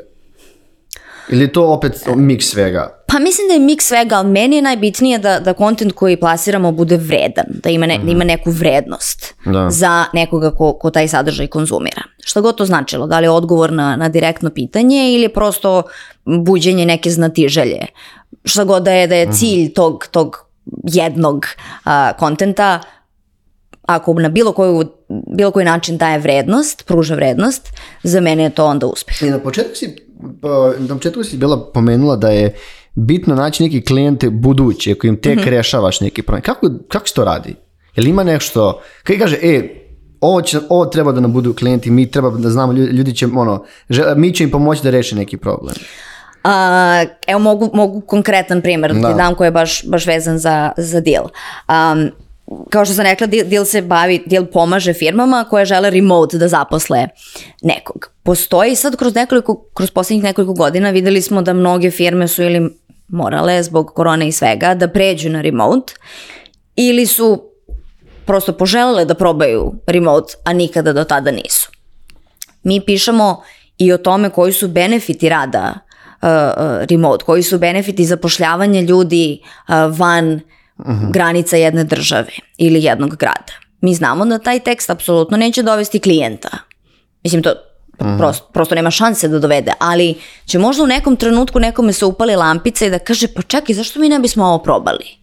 [1.28, 3.03] Ili to opet miks svega?
[3.14, 6.72] Pa mislim da je miks svega, ali meni je najbitnije da, da kontent koji plasiramo
[6.72, 9.70] bude vredan, da ima, ne, da ima neku vrednost Da.
[9.70, 12.02] za nekoga ko, ko taj sadržaj konzumira.
[12.24, 15.82] Šta god to značilo, da li je odgovor na, na direktno pitanje ili je prosto
[16.24, 17.86] buđenje neke znatiželje.
[18.44, 20.46] Šta god da je, da je cilj tog, tog
[20.82, 21.46] jednog
[21.84, 22.80] a, kontenta,
[23.82, 24.84] ako na bilo, koju,
[25.36, 27.68] bilo koji način daje vrednost, pruža vrednost,
[28.02, 29.22] za mene je to onda uspeh.
[29.22, 29.96] I na početku si,
[30.40, 32.54] pa, na početku si bila pomenula da je
[32.94, 36.42] bitno naći neki klijente budući, ako im tek rešavaš neki problem.
[36.42, 37.54] Kako, kako se to radi?
[37.96, 39.84] Jel ima nešto, kaj kaže, e,
[40.20, 43.64] ovo, će, ovo treba da nam budu klijenti, mi treba da znamo, ljudi, će, ono,
[44.16, 45.74] mi će im pomoći da reše neki problem.
[46.44, 49.08] A, evo mogu, mogu konkretan primjer da, Da.
[49.08, 51.24] ti dam koji je baš, baš vezan za, za deal.
[51.68, 52.10] Um,
[52.70, 56.48] kao što sam rekla, deal, deal se bavi, deal pomaže firmama koje žele remote da
[56.48, 57.08] zaposle
[57.62, 58.10] nekog.
[58.22, 62.70] Postoji sad kroz nekoliko, kroz posljednjih nekoliko godina videli smo da mnoge firme su ili
[63.08, 65.94] morale zbog korone i svega da pređu na remote
[66.76, 67.42] ili su
[68.26, 71.74] prosto poželele da probaju remote, a nikada do tada nisu
[72.64, 73.42] mi pišemo
[73.78, 75.74] i o tome koji su benefiti rada
[76.22, 80.40] uh, uh, remote, koji su benefiti zapošljavanja ljudi uh, van
[81.10, 83.52] granica jedne države ili jednog grada.
[83.80, 86.48] Mi znamo da taj tekst apsolutno neće dovesti klijenta.
[87.24, 87.54] Mislim, to
[88.18, 90.14] prosto, prosto nema šanse da dovede, ali
[90.46, 94.00] će možda u nekom trenutku nekome se upali lampica i da kaže, pa čekaj, zašto
[94.00, 95.18] mi ne bismo ovo probali?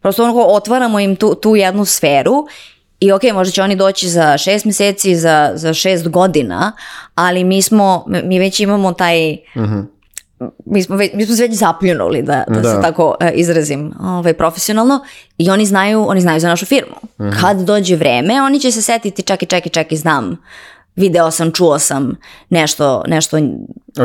[0.00, 2.46] Prosto onako otvaramo im tu, tu jednu sferu
[3.00, 6.72] i ok, možda će oni doći za šest meseci, za, za šest godina,
[7.14, 9.36] ali mi smo, mi već imamo taj,
[10.66, 12.74] mi, smo već, mi smo se već zapljunuli, da, da, Da.
[12.74, 15.00] se tako e, izrazim ovaj, profesionalno
[15.38, 16.94] i oni znaju, oni znaju za našu firmu.
[17.40, 20.36] Kad dođe vreme, oni će se setiti, čekaj, čekaj, čekaj, znam,
[20.96, 22.16] video sam, čuo sam
[22.50, 23.36] nešto, nešto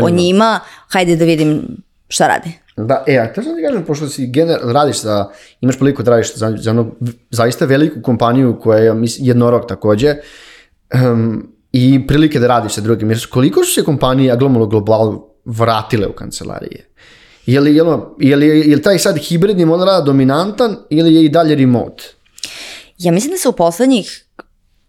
[0.03, 1.61] o njima, hajde da vidim
[2.07, 2.51] šta radi.
[2.77, 5.29] Da, e, a sam ti kažem, pošto si gener, radiš za,
[5.61, 6.91] imaš priliku da radiš za, za jednu
[7.29, 10.15] zaista veliku kompaniju koja je jednorog takođe,
[10.93, 15.21] um, i prilike da radiš sa drugim, jer koliko su se kompanije, a globalno global,
[15.45, 16.85] vratile u kancelarije?
[17.45, 21.15] Je li, je li, je li, je li taj sad hibridni model rada dominantan ili
[21.15, 22.03] je i dalje remote?
[22.97, 24.25] Ja mislim da se u poslednjih,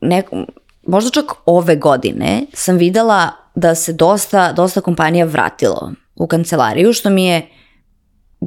[0.00, 0.46] neko,
[0.86, 7.10] možda čak ove godine, sam videla da se dosta, dosta kompanija vratilo u kancelariju, što
[7.10, 7.48] mi je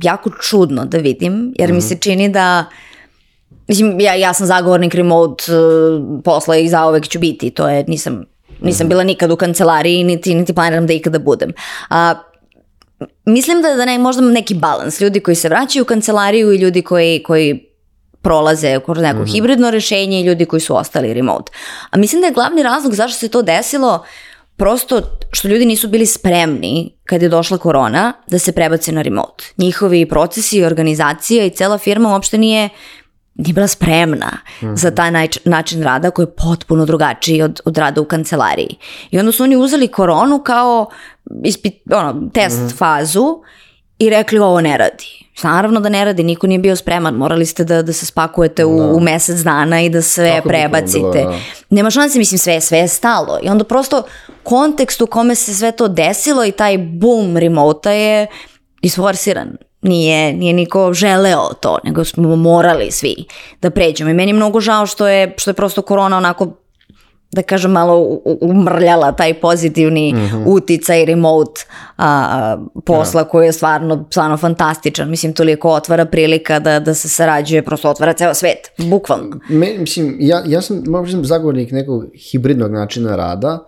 [0.04, 2.66] jako čudno da vidim, jer mi se čini da
[3.70, 8.26] Mislim, ja, ja sam zagovornik remote uh, posla i zaovek ću biti, to je, nisam,
[8.62, 11.52] nisam bila nikad u kancelariji, niti, niti planiram da ikada budem.
[11.90, 12.16] A,
[13.26, 15.02] mislim da, da ne, možda neki balans.
[15.02, 17.69] Ljudi koji se vraćaju u kancelariju i ljudi koji, koji
[18.30, 21.52] prolaze kroz neko hibridno rešenje i ljudi koji su ostali remote.
[21.90, 24.06] A mislim da je glavni razlog zašto se to desilo
[24.58, 25.02] prosto
[25.32, 29.44] što ljudi nisu bili spremni kad je došla korona da se prebace na remote.
[29.58, 32.70] Njihovi procesi, organizacija i cela firma uopšte nije
[33.36, 34.32] nije bila spremna
[34.74, 35.12] za taj
[35.46, 38.76] način rada koji je potpuno drugačiji od, od rada u kancelariji.
[39.12, 40.90] I onda su oni uzeli koronu kao
[41.44, 43.42] ispit, ono, test fazu
[44.00, 45.26] i rekli ovo ne radi.
[45.44, 48.96] Naravno da ne radi, niko nije bio spreman, morali ste da, da se spakujete u,
[48.96, 51.00] u mesec dana i da sve Kako bi to prebacite.
[51.00, 51.38] bilo, da.
[51.70, 53.40] Nema šanse, mislim, sve, sve je stalo.
[53.44, 54.04] I onda prosto
[54.44, 58.28] kontekst u kome se sve to desilo i taj boom remota je
[58.82, 59.58] isforsiran.
[59.82, 63.26] Nije, nije niko želeo to, nego smo morali svi
[63.62, 64.10] da pređemo.
[64.10, 66.48] I meni je mnogo žao što je, što je prosto korona onako
[67.32, 70.16] da kažem malo umrljala taj pozitivni
[70.46, 71.62] uticaj remote
[71.98, 75.10] a, posla koji je stvarno, stvarno fantastičan.
[75.10, 79.40] Mislim, toliko otvara prilika da, da se sarađuje, prosto otvara ceo svet, bukvalno.
[79.50, 83.60] Me, mislim, ja, ja sam, mogu reći, zagovornik nekog hibridnog načina rada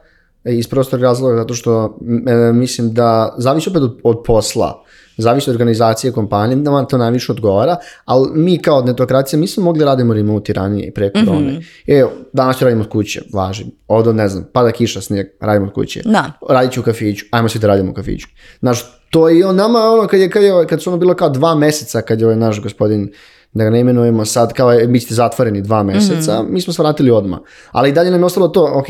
[0.43, 1.97] e, iz prostorog razloga zato što
[2.27, 4.83] e, mislim da zavisi opet od, od posla,
[5.17, 9.63] zavisi od organizacije kompanije, da vam to najviše odgovara, ali mi kao netokracija, mi smo
[9.63, 11.61] mogli radimo remote i ranije i pre korone.
[11.87, 13.65] Evo, danas ću radimo od kuće, važi.
[13.87, 16.01] Ovdje, ne znam, pada kiša, snijeg, radimo od kuće.
[16.05, 16.31] Da.
[16.49, 18.27] Radit ću u kafiću, ajmo svi da radimo u kafiću.
[18.59, 21.29] Znaš, to je on nama ono kad je, kad je, kad su ono bilo kao
[21.29, 23.11] dva meseca, kad je ovaj naš gospodin,
[23.53, 26.81] da ga ne imenujemo sad, kao je, bit ćete zatvoreni dva meseca, mi smo se
[26.81, 27.39] vratili odmah.
[27.71, 28.85] Ali i dalje nam je ostalo to, ok,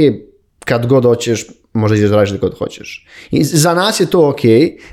[0.66, 3.08] kad god hoćeš, možda ideš da radiš god hoćeš.
[3.32, 4.42] I za nas je to ok,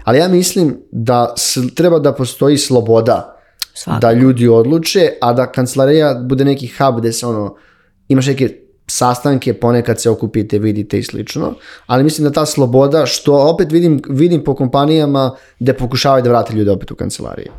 [0.04, 1.34] ali ja mislim da
[1.74, 3.40] treba da postoji sloboda
[3.74, 4.00] Svakako.
[4.00, 7.56] da ljudi odluče, a da kancelarija bude neki hub gde se ono,
[8.08, 11.54] imaš neke sastanke, ponekad se okupite, vidite i slično,
[11.86, 16.54] ali mislim da ta sloboda, što opet vidim, vidim po kompanijama gde pokušavaju da vrate
[16.54, 17.50] ljude opet u kancelarije.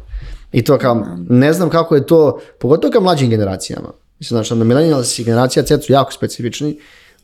[0.52, 3.90] I to kao, ne znam kako je to, pogotovo kao mlađim generacijama.
[4.20, 6.80] Mislim, znači, da millennials i generacija Z su jako specifični,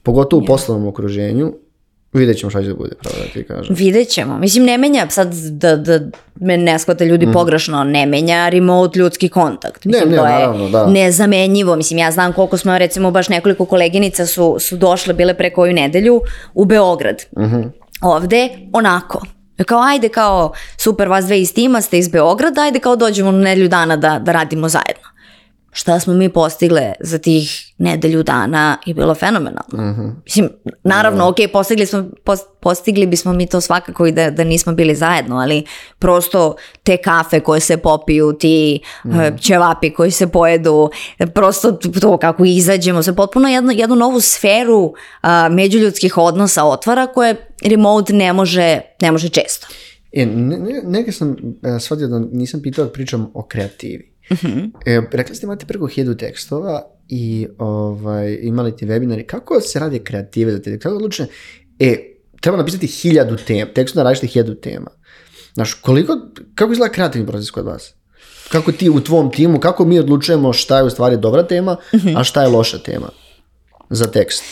[0.06, 1.54] pogotovo u poslovnom okruženju,
[2.14, 3.76] vidjet ćemo šta će da bude, pravo da ti kažem.
[3.76, 4.38] Vidjet ćemo.
[4.38, 6.00] Mislim, ne menja, sad da, da
[6.36, 9.86] me ne shvate ljudi pogrešno, ne menja remote ljudski kontakt.
[9.86, 10.88] Mislim, ne, to je naravno, da.
[10.88, 11.76] nezamenjivo.
[11.76, 15.74] Mislim, ja znam koliko smo, recimo, baš nekoliko koleginica su, su došle, bile pre koju
[15.74, 16.22] nedelju
[16.54, 17.24] u Beograd.
[18.02, 19.22] Ovde, onako.
[19.66, 23.40] Kao, ajde, kao, super, vas dve iz tima ste iz Beograda, ajde kao dođemo na
[23.40, 25.15] nedelju dana da, da radimo zajedno.
[25.78, 30.14] Šta smo mi postigle za tih nedelju dana je bilo fenomenalno.
[30.26, 30.50] Mislim,
[30.84, 34.96] naravno, ok, postigli, smo, pos- postigli bismo mi to svakako i da, da nismo bili
[34.96, 35.64] zajedno, ali
[36.00, 42.18] prosto te kafe koje se popiju, ti eh, ćevapi koji se pojedu, eh, prosto to
[42.18, 48.34] kako izađemo, se potpuno jednu, jednu novu sferu a, međuljudskih odnosa otvara koje remote ne
[48.34, 49.68] može, ne može često.
[50.12, 54.15] E, ne, ne, neke sam e, shvatio da nisam pitao da pričam o kreativi.
[54.86, 59.26] E, rekli ste imate preko hiljadu tekstova i ovaj, imali ti webinari.
[59.26, 60.80] Kako se radi kreative za te?
[60.80, 61.28] Kako odlučne?
[61.80, 64.92] E, treba napisati hiljadu tema, tekstu na različite hiljadu tema.
[65.54, 66.18] Znaš, koliko,
[66.56, 67.94] kako izgleda kreativni proces kod vas?
[68.52, 71.78] Kako ti u tvom timu, kako mi odlučujemo šta je u stvari dobra tema,
[72.18, 73.10] a šta je loša tema
[73.90, 74.44] za tekst?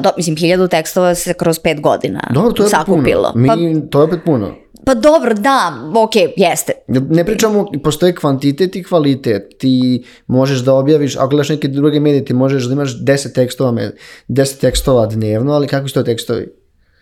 [0.00, 3.32] Do, mislim, hiljadu tekstova se kroz pet godina Dobro, to je sakupilo.
[3.32, 3.42] puno.
[3.42, 3.48] Mi,
[3.80, 4.54] Pa, To je opet puno.
[4.86, 6.72] pa dobro, da, ok, jeste.
[6.88, 9.42] Ne pričamo, postoji kvantitet i kvalitet.
[9.58, 13.72] Ti možeš da objaviš, ako gledaš neke druge medije, ti možeš da imaš 10 tekstova,
[13.72, 13.92] me-
[14.28, 16.46] 10 tekstova dnevno, ali kakvi su to tekstovi?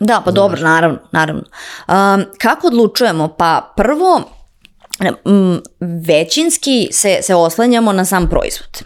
[0.01, 1.43] Da, pa dobro, naravno, naravno.
[1.89, 3.29] Um, kako odlučujemo?
[3.29, 4.21] Pa prvo,
[5.27, 5.57] mm,
[6.07, 8.83] većinski se, se oslanjamo na sam proizvod.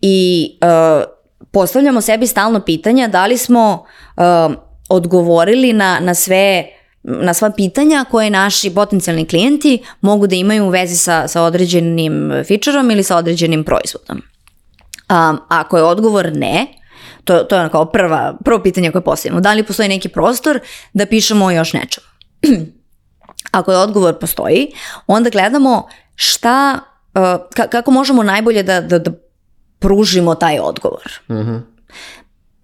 [0.00, 1.02] I uh,
[1.50, 3.84] postavljamo sebi stalno pitanja da li smo
[4.16, 4.54] uh,
[4.88, 6.66] odgovorili na, na sve
[7.02, 12.32] na sva pitanja koje naši potencijalni klijenti mogu da imaju u vezi sa, sa određenim
[12.48, 14.16] featureom ili sa određenim proizvodom.
[14.18, 16.66] Um, ako je odgovor ne,
[17.24, 19.40] to, to je kao prva, prvo pitanje koje postavimo.
[19.40, 20.60] Da li postoji neki prostor
[20.92, 22.06] da pišemo još nečemu?
[23.50, 24.72] Ako je odgovor postoji,
[25.06, 26.78] onda gledamo šta,
[27.14, 27.22] uh,
[27.56, 29.10] ka- kako možemo najbolje da, da, da
[29.80, 31.20] pružimo taj odgovor.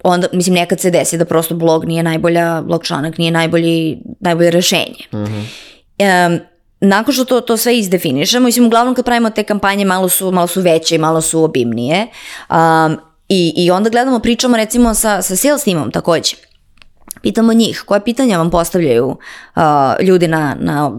[0.02, 4.50] Onda, mislim, nekad se desi da prosto blog nije najbolja, blog članak nije najbolji, najbolje
[4.50, 5.04] rešenje.
[5.98, 6.40] Em,
[6.80, 10.46] nakon što to, to sve izdefinišemo, mislim, uglavnom kad pravimo te kampanje malo su, malo
[10.46, 12.06] su veće i malo su obimnije.
[12.50, 12.98] Um,
[13.28, 16.36] i, I onda gledamo, pričamo recimo sa, sa sales timom takođe.
[17.22, 19.62] Pitamo njih, koje pitanja vam postavljaju uh,
[20.00, 20.92] ljudi na, na,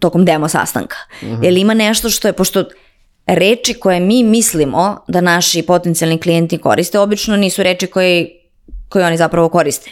[0.00, 0.96] tokom demo sastanka.
[1.42, 2.64] Jel ima nešto što je, pošto
[3.26, 8.40] reči koje mi mislimo da naši potencijalni klijenti koriste, obično nisu reči koje
[8.90, 9.90] koje oni zapravo koriste.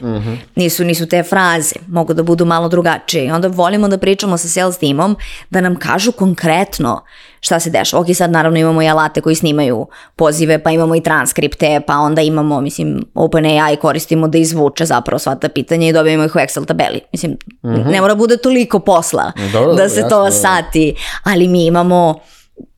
[0.54, 3.24] Nisu, nisu te fraze, mogu da budu malo drugačije.
[3.24, 5.16] I onda volimo da pričamo sa sales timom
[5.50, 7.04] da nam kažu konkretno
[7.40, 8.00] šta se dešava.
[8.00, 12.22] Ok, sad naravno imamo i alate koji snimaju pozive, pa imamo i transkripte, pa onda
[12.22, 16.66] imamo, mislim, OpenAI koristimo da izvuče zapravo sva ta pitanja i dobijemo ih u Excel
[16.66, 17.00] tabeli.
[17.12, 20.30] Mislim, ne mora bude toliko posla Dobro, da se jasno, to da.
[20.30, 22.20] sati, ali mi imamo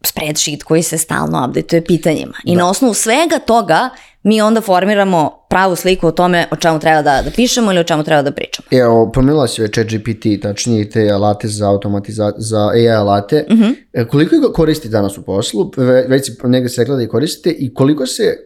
[0.05, 2.33] spreadsheet koji se stalno updateuje pitanjima.
[2.45, 3.89] I na osnovu svega toga
[4.23, 7.85] mi onda formiramo pravu sliku o tome o čemu treba da, da pišemo ili o
[7.85, 8.67] čemu treba da pričamo.
[8.73, 13.47] Evo, pomenula si ovaj ChatGPT, tačnije te alate za automatiza za AI alate.
[13.93, 15.73] E, koliko ga koristi danas u poslu?
[15.77, 18.37] Ve- Već si negdje se rekla da ih koristite i koliko se,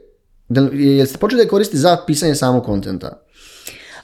[0.48, 3.22] da, jel ste počeli da ih koristite za pisanje samog kontenta?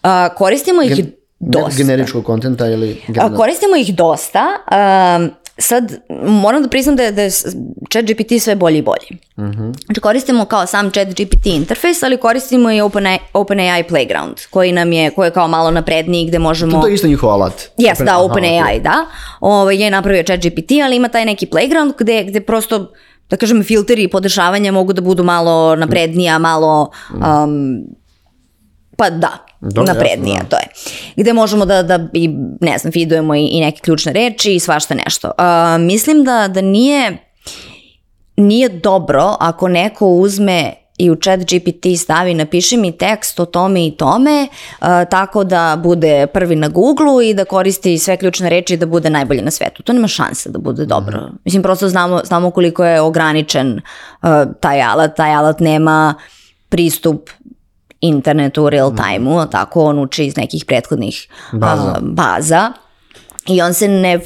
[0.02, 1.10] A, koristimo ih Gen-
[1.40, 1.76] dosta.
[1.76, 3.02] generičkog kontenta ili...
[3.20, 4.46] A, koristimo ih dosta.
[5.18, 7.30] Um, sad, moram da priznam da je, da je
[7.90, 9.18] chat GPT sve bolji i bolji.
[9.86, 14.92] Znači, koristimo kao sam chat GPT interfejs, ali koristimo i OpenAI, OpenAI Playground, koji nam
[14.92, 16.80] je, koji je kao malo napredniji, gde možemo...
[16.80, 17.70] To je isto njihov alat.
[17.76, 19.06] Jes, Open- da, OpenAI, da.
[19.40, 22.92] Ovaj je napravio ChatGPT, ali ima taj neki playground gde, gde prosto,
[23.30, 27.84] da kažem, filteri i podešavanja mogu da budu malo naprednija, malo, um,
[28.96, 30.66] pa da, Dobro, naprednija, jasno, to je.
[31.16, 32.28] Gde možemo da, da i,
[32.60, 35.30] ne znam, feedujemo i, i neke ključne reči i svašta nešto.
[35.38, 37.16] Uh, mislim da, da nije,
[38.36, 43.86] nije dobro ako neko uzme i u chat GPT stavi napiši mi tekst o tome
[43.86, 44.48] i tome
[44.80, 48.86] uh, tako da bude prvi na Google i da koristi sve ključne reči i da
[48.86, 49.82] bude najbolji na svetu.
[49.82, 51.30] To nema šanse da bude dobro.
[51.44, 53.72] Mislim, prosto znamo, znamo koliko je ograničen
[54.22, 54.28] uh,
[54.60, 55.16] taj alat.
[55.16, 56.14] Taj alat nema
[56.68, 57.30] pristup
[58.00, 61.90] internetu u real time-u, tako on uči iz nekih prethodnih Baza.
[61.96, 62.72] a, baza.
[63.46, 64.20] I on se ne,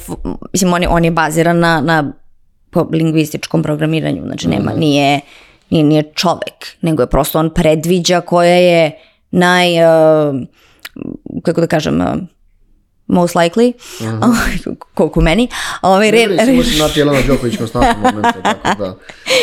[0.53, 2.11] mislim, on je, on je baziran na, na
[2.69, 5.19] po lingvističkom programiranju, znači nema, nije,
[5.69, 8.99] nije, nije čovek, nego je prosto on predviđa koja je
[9.31, 10.35] naj, uh,
[11.43, 12.07] kako da kažem, uh,
[13.07, 13.73] most likely,
[14.93, 15.47] koliko meni,
[15.81, 18.95] ovaj, re, Ne brini, samo na Jelena Đoković konstantno momenta, tako da,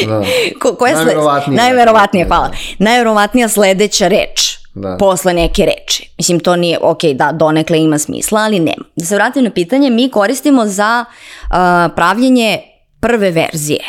[0.06, 0.24] da.
[0.60, 1.56] Ko, koja je sle- Najverovatnije.
[1.56, 2.50] Najverovatnije, hvala.
[2.78, 4.96] Najverovatnija sledeća reč Da.
[4.96, 6.10] posle neke reči.
[6.18, 8.84] Mislim, to nije, ok, da, donekle ima smisla, ali nema.
[8.96, 11.04] Da se vratim na pitanje, mi koristimo za
[11.50, 12.58] a, pravljenje
[13.00, 13.80] prve verzije,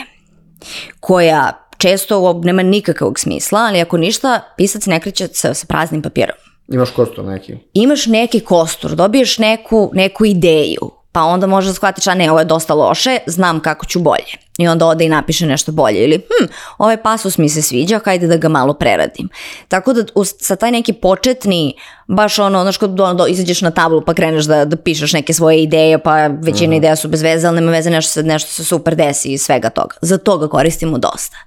[0.99, 6.35] koja često nema nikakvog smisla, ali ako ništa, pisac ne kreće sa, sa praznim papirom
[6.67, 7.55] Imaš kostur neki.
[7.73, 12.45] imaš neki kostur, dobiješ neku, neku ideju, pa onda možda shvatiš, a ne, ovo je
[12.45, 14.43] dosta loše, znam kako ću bolje.
[14.57, 16.03] I onda ode i napiše nešto bolje.
[16.03, 16.45] Ili, hm,
[16.77, 19.29] ovaj pasus mi se sviđa, hajde da ga malo preradim.
[19.67, 21.75] Tako da uz, sa taj neki početni,
[22.07, 25.33] baš ono, znaš, kad do, do, izađeš na tablu pa kreneš da, da pišeš neke
[25.33, 28.63] svoje ideje, pa većina ideja su bez veze, ali nema veze, nešto se, nešto se
[28.63, 29.95] super desi iz svega toga.
[30.01, 31.37] Za to ga koristimo dosta.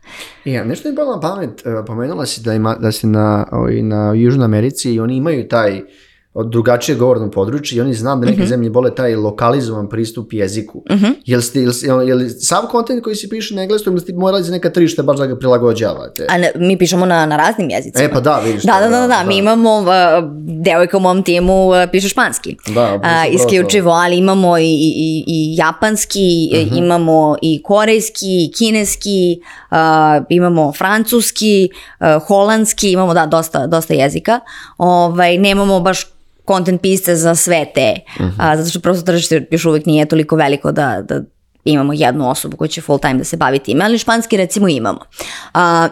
[0.45, 3.83] Ja, nešto je palo na pamet, e, pomenula si da, ima, da si na, ovaj,
[3.83, 5.83] na Južnoj Americi i oni imaju taj
[6.43, 8.49] drugačije govorno područje i oni znam da neke Mhm.
[8.49, 10.82] zemlje vole taj lokalizovan pristup jeziku.
[11.24, 14.43] Jel, ste, jel, jel, jel sav kontent koji se piše na engleskom ili ste morali
[14.43, 16.26] za neka tržište baš da ga prilagođavate?
[16.28, 18.05] A ne, mi pišemo na, na raznim jezicima.
[18.05, 19.39] E, pa da, vidiš Da, da, da, da, da, mi da.
[19.39, 19.87] imamo, uh,
[20.61, 22.57] devojka u mom timu uh, piše španski.
[22.66, 26.20] Da, upravo isključivo, ali imamo i, i, i japanski,
[26.55, 26.76] e, Mhm.
[26.76, 29.76] imamo i korejski, i kineski, uh,
[30.28, 31.68] imamo francuski,
[32.01, 34.41] uh, holandski, imamo da, dosta, dosta jezika.
[34.78, 36.07] Ovaj, nemamo baš
[36.47, 38.41] content pisce za sve te, Mhm.
[38.41, 41.21] a, zato što prosto tržište još uvijek nije toliko veliko da, da
[41.65, 45.01] imamo jednu osobu koja će full time da se bavi time, ali španski recimo imamo.
[45.55, 45.89] A,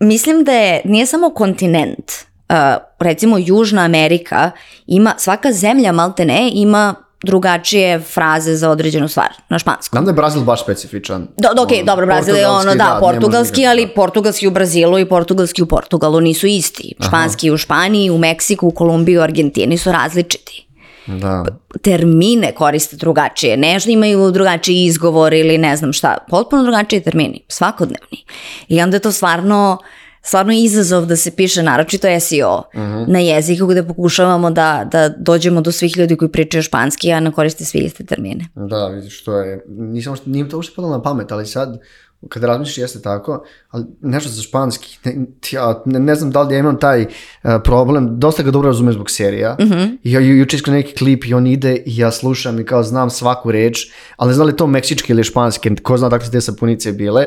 [0.00, 2.12] mislim da je, nije samo kontinent,
[2.48, 4.50] a, recimo Južna Amerika
[4.86, 9.96] ima, svaka zemlja malte ne ima drugačije fraze za određenu stvar na španskom.
[9.96, 11.28] Znam da je Brazil baš specifičan.
[11.36, 13.92] Do, do, ok, Ono, dobro, Brazil je ono, da, može portugalski, ali da.
[13.92, 16.94] portugalski u Brazilu i portugalski u Portugalu nisu isti.
[17.06, 20.66] Španski u Španiji, u Meksiku, u Kolumbiji, u Argentini su različiti.
[21.06, 21.44] Da.
[21.82, 28.24] Termine koriste drugačije, nešto imaju drugačiji izgovor ili ne znam šta, potpuno drugačiji termini, svakodnevni.
[28.68, 29.78] I onda je to stvarno,
[30.22, 32.62] stvarno izazov da se piše naročito SEO
[33.06, 37.32] na jeziku gde pokušavamo da, da dođemo do svih ljudi koji pričaju španski, a ne
[37.32, 38.48] koriste svi iste termine.
[38.54, 41.80] Da, vidiš, to je, nisam, nije to uopšte padalo na pamet, ali sad,
[42.28, 46.54] kada razmišljaš jeste tako, ali nešto za španski, ne, ja ne, ne znam da li
[46.54, 49.56] ja imam taj uh, problem, dosta ga dobro razumem zbog serija,
[50.02, 52.82] I ja ju, juče iskren neki klip i on ide i ja slušam i kao
[52.82, 56.32] znam svaku reč, ali ne znam li to meksički ili španski, ko zna dakle su
[56.32, 57.26] te sapunice bile,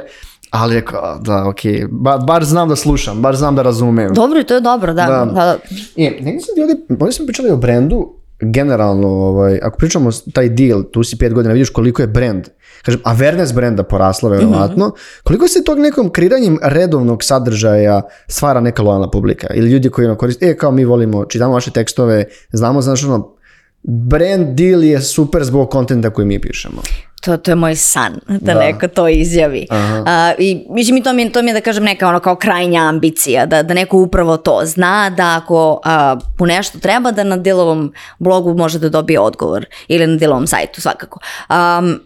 [0.53, 4.13] ali je kao, da, okej, ba, bar znam da slušam, bar znam da razumem.
[4.13, 5.05] Dobro, i to je dobro, da.
[5.05, 5.25] Da.
[5.25, 5.31] da.
[5.33, 5.57] da.
[5.97, 10.49] E, negdje sam bio ovdje, ovdje smo pričali o brendu generalno, ovaj, ako pričamo taj
[10.49, 12.47] deal, tu si pet godina, vidiš koliko je brand,
[12.85, 14.91] kažem, awareness brenda porasla verovatno,
[15.23, 20.17] koliko se tog nekom kreiranjem redovnog sadržaja stvara neka lojalna publika ili ljudi koji ono
[20.17, 23.35] koriste, e kao mi volimo, čitamo vaše tekstove, znamo, znaš ono,
[23.83, 26.81] brand deal je super zbog kontenta koji mi pišemo.
[27.25, 28.59] To, to je moj san, da, Da.
[28.59, 29.67] neko to izjavi.
[29.69, 30.03] Aha.
[30.07, 33.45] A, I mislim, to mi, to mi je da kažem neka ono kao krajnja ambicija,
[33.45, 37.93] da, da neko upravo to zna, da ako a, mu nešto treba, da na Dilovom
[38.19, 41.19] blogu može da dobije odgovor ili na Dilovom sajtu svakako.
[41.49, 41.99] Um,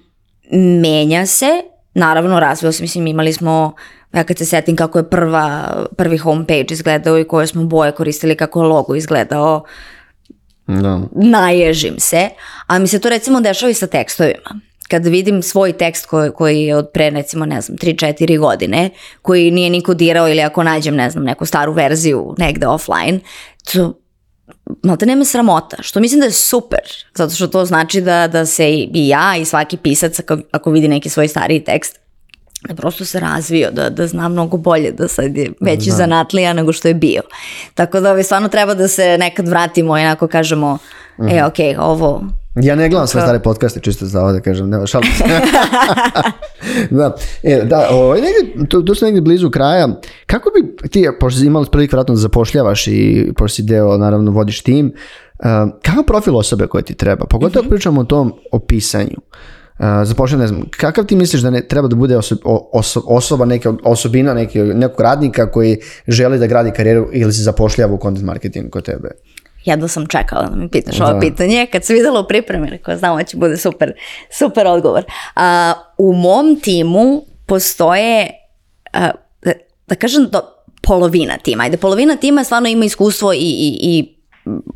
[0.81, 1.47] menja se,
[1.93, 3.73] naravno razvio se, mislim imali smo
[4.13, 8.35] ja kad se setim kako je prva, prvi homepage izgledao i koje smo boje koristili,
[8.35, 9.63] kako je logo izgledao,
[10.67, 10.99] Da.
[11.15, 12.29] naježim se,
[12.67, 14.59] a mi se to recimo dešava i sa tekstovima.
[14.87, 18.89] Kad vidim svoj tekst koji, koji je od pre recimo ne znam 3-4 godine,
[19.21, 23.19] koji nije niko dirao ili ako nađem ne znam neku staru verziju negde offline,
[23.73, 23.99] to
[24.83, 26.79] malte nema sramota, što mislim da je super,
[27.15, 30.87] zato što to znači da, da se i ja i svaki pisac ako, ako vidi
[30.87, 31.99] neki svoj stariji tekst,
[32.67, 36.73] da prosto se razvio, da, da zna mnogo bolje, da sad je veći zanatlija nego
[36.73, 37.21] što je bio.
[37.73, 40.77] Tako da ovaj, stvarno treba da se nekad vratimo i onako kažemo,
[41.31, 42.23] e, ok, ovo,
[42.61, 45.23] Ja ne gledam sve stare podcaste, čisto za ovo da kažem, ne, šalim se.
[46.97, 49.87] da, e, da, ovaj, negdje, tu, tu smo negdje blizu kraja.
[50.25, 54.31] Kako bi ti, pošto si imao priliku vratno da zapošljavaš i pošto si deo, naravno,
[54.31, 54.93] vodiš tim,
[55.39, 55.45] uh,
[55.81, 57.25] kakav profil osobe koje ti treba?
[57.25, 59.17] Pogotovo ako pričamo o tom opisanju.
[59.17, 59.56] Uh,
[60.03, 62.35] zapošljava, ne znam, kakav ti misliš da ne treba da bude oso,
[62.73, 67.93] oso- osoba, neka osobina neke, nekog radnika koji želi da gradi karijeru ili se zapošljava
[67.93, 69.09] u content marketingu kod tebe?
[69.65, 71.05] jedno sam čekala da mi pitaš Da.
[71.05, 71.67] ovo pitanje.
[71.71, 73.93] Kad sam videla u pripremi, rekao, znam da će bude super,
[74.31, 75.03] super odgovor.
[75.35, 78.29] A, u mom timu postoje,
[78.93, 79.09] a,
[79.43, 79.51] da,
[79.87, 80.41] da kažem, do,
[80.81, 81.63] polovina tima.
[81.63, 84.16] Ajde, polovina tima stvarno ima iskustvo i, i, i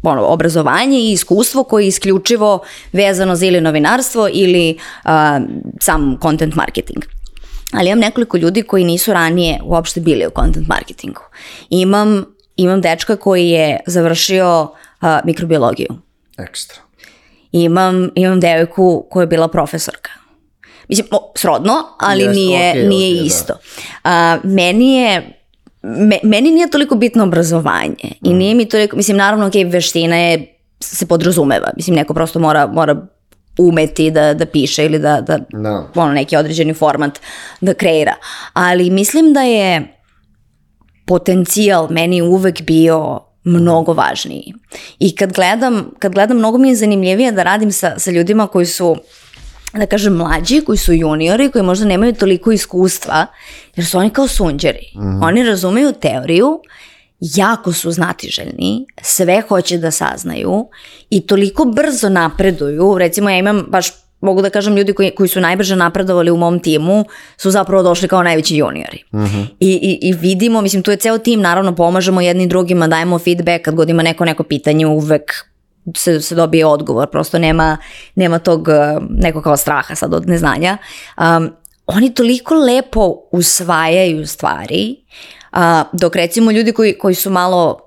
[0.03, 2.59] ono, obrazovanje i iskustvo koje je isključivo
[2.93, 5.39] vezano za ili novinarstvo ili a,
[5.79, 7.03] sam content marketing.
[7.73, 11.21] Ali imam nekoliko ljudi koji nisu ranije uopšte bili u content marketingu.
[11.69, 15.87] Imam, imam dečka koji je završio a, mikrobiologiju.
[16.37, 16.77] Ekstra.
[17.51, 20.11] Imam, imam devojku koja je bila profesorka.
[20.87, 23.25] Mislim, o, srodno, ali Jeste, nije, okej, nije okej, da.
[23.25, 23.53] isto.
[24.03, 25.40] A, meni je
[25.83, 28.15] me- meni nije toliko bitno obrazovanje Mm.
[28.23, 30.45] i nije mi toliko, mislim naravno ok, veština je,
[30.79, 33.07] se podrazumeva, mislim neko prosto mora, mora
[33.59, 35.87] umeti da, da piše ili da, da Da.
[35.95, 37.19] ono, neki određeni format
[37.61, 38.13] da kreira.
[38.53, 39.97] Ali mislim da je
[41.05, 44.53] potencijal meni uvek bio mnogo važniji.
[44.99, 48.65] I kad gledam, kad gledam mnogo mi je zanimljivije da radim sa, sa ljudima koji
[48.65, 48.95] su
[49.73, 53.25] da kažem mlađi, koji su juniori, koji možda nemaju toliko iskustva,
[53.75, 54.93] jer su oni kao sunđeri.
[55.21, 56.59] Oni razumeju teoriju,
[57.19, 60.67] jako su znatiželjni, sve hoće da saznaju
[61.09, 62.97] i toliko brzo napreduju.
[62.97, 63.87] Recimo ja imam baš
[64.21, 67.05] mogu da kažem ljudi koji, koji su najbrže napredovali u mom timu
[67.37, 69.03] su zapravo došli kao najveći juniori.
[69.59, 73.65] I, i, I vidimo, mislim tu je ceo tim, naravno pomažemo jedni drugima, dajemo feedback
[73.65, 75.50] kad god ima neko neko pitanje uvek
[75.95, 77.77] se, se dobije odgovor, prosto nema,
[78.15, 78.75] nema tog uh,
[79.09, 80.77] nekog kao straha sad od neznanja.
[81.17, 81.51] Um,
[81.87, 83.01] oni toliko lepo
[83.31, 84.95] usvajaju stvari,
[85.53, 85.59] uh,
[85.93, 87.79] dok recimo ljudi koji, koji su malo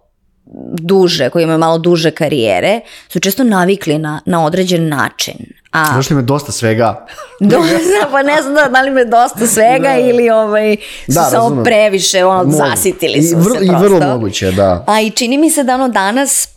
[0.73, 5.35] duže, koji imaju malo duže karijere, su često navikli na, na određen način.
[5.73, 7.07] A Došli me dosta svega.
[7.41, 7.75] dosta,
[8.13, 9.97] pa ne znam da, da li me dosta svega Da.
[9.97, 10.77] ili ovaj,
[11.07, 11.65] su Da, razumem.
[11.65, 12.57] previše, ono, Mogu.
[12.57, 13.85] zasitili su I, vrlo, se I prosto.
[13.85, 14.85] vrlo moguće, da.
[14.87, 16.49] A i čini mi se da ono danas,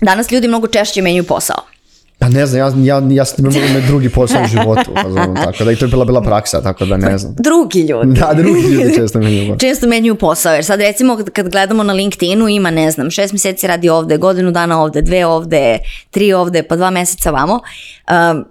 [0.00, 1.56] danas ljudi mnogo češće menjaju posao.
[2.18, 5.64] Pa ne znam, ja, ja, ja sam imao me drugi posao u životu, razumem, tako
[5.64, 7.34] da i to je bila bila praksa, tako da ne znam.
[7.34, 8.20] Drugi ljudi.
[8.20, 9.58] Da, drugi ljudi često me ljubav.
[9.66, 13.66] Često menjaju posao, jer sad recimo kad- gledamo na LinkedInu ima, ne znam, šest mjeseci
[13.66, 15.78] radi ovde, godinu dana ovde, dve ovde,
[16.10, 17.60] tri ovde, pa dva meseca vamo.
[18.32, 18.44] Um,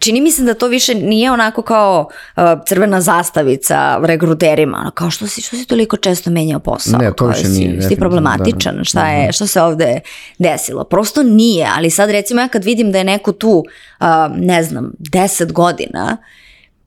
[0.00, 5.10] čini mi se da to više nije onako kao uh, crvena zastavica regruterima, ono kao
[5.10, 6.98] što si, što si toliko često menjao posao?
[6.98, 8.84] Ne, to Kao, više si- nije, Si definitivno, problematičan, da.
[8.84, 10.00] šta je, što se ovde
[10.38, 10.84] desilo?
[10.84, 13.64] Prosto nije, ali sad recimo ja kad vidim da je neko tu,
[14.00, 16.16] uh, ne znam, deset godina,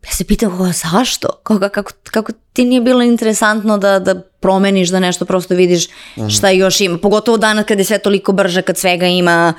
[0.04, 1.28] ja se pitam kako, zašto?
[1.44, 5.88] Kako, kako, kako ti nije bilo interesantno da, da promeniš, da nešto prosto vidiš
[6.30, 6.98] šta još ima.
[6.98, 9.54] Pogotovo danas kad je sve toliko brže, kad svega ima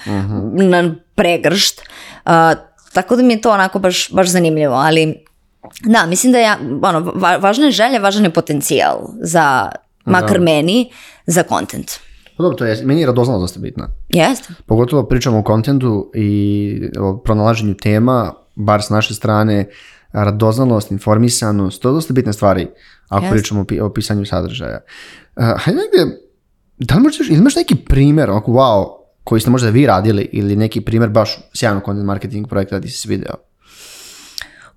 [0.52, 1.82] na pregršt.
[2.26, 2.32] Uh,
[2.96, 5.14] tako da mi je to onako baš, baš zanimljivo, ali
[5.84, 9.68] da, mislim da je, ono, va, važna je želja, važan je potencijal za,
[10.04, 10.90] makar meni,
[11.26, 11.90] za kontent.
[12.36, 13.88] Pa Dobro, to je, meni je radoznalo dosta bitna.
[14.08, 14.54] Jeste?
[14.66, 19.68] Pogotovo pričamo o kontentu i o pronalaženju tema, bar s naše strane,
[20.12, 22.68] radoznalost, informisanost, to je dosta bitne stvari
[23.08, 23.36] ako Jeste.
[23.36, 24.80] pričamo o, pi- o pisanju sadržaja.
[25.36, 26.20] Uh, hajde negdje,
[26.78, 28.95] da li možeš, ili imaš neki primjer, ako wow,
[29.26, 32.88] koji ste možda vi radili ili neki primjer baš sjajnog content marketing projekta da ti
[32.88, 33.34] se svideo?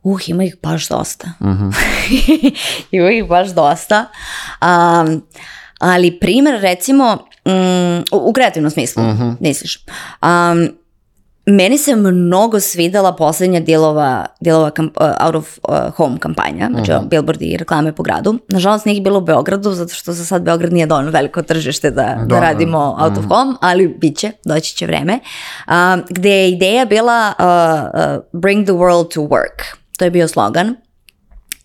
[0.04, 1.32] Uh, ima ih baš dosta.
[2.92, 4.06] ima ih baš dosta.
[4.62, 5.24] Um,
[5.80, 9.04] ali primjer, recimo, mm, u, kreativnom smislu,
[9.40, 9.86] misliš.
[10.22, 10.78] Um,
[11.52, 16.92] meni se mnogo svidela posljednja dijelova, dijelova kamp- uh, out of uh, home kampanja, znači
[16.92, 18.40] uh billboardi i reklame po gradu.
[18.48, 21.92] Nažalost nije ih bilo u Beogradu, zato što za sad Beograd nije dovoljno veliko tržište
[21.92, 25.20] da, da Da, radimo out of home, ali bit će, doći će vreme.
[25.68, 29.64] Um, gde je ideja bila uh, uh, bring the world to work.
[29.98, 30.76] To je bio slogan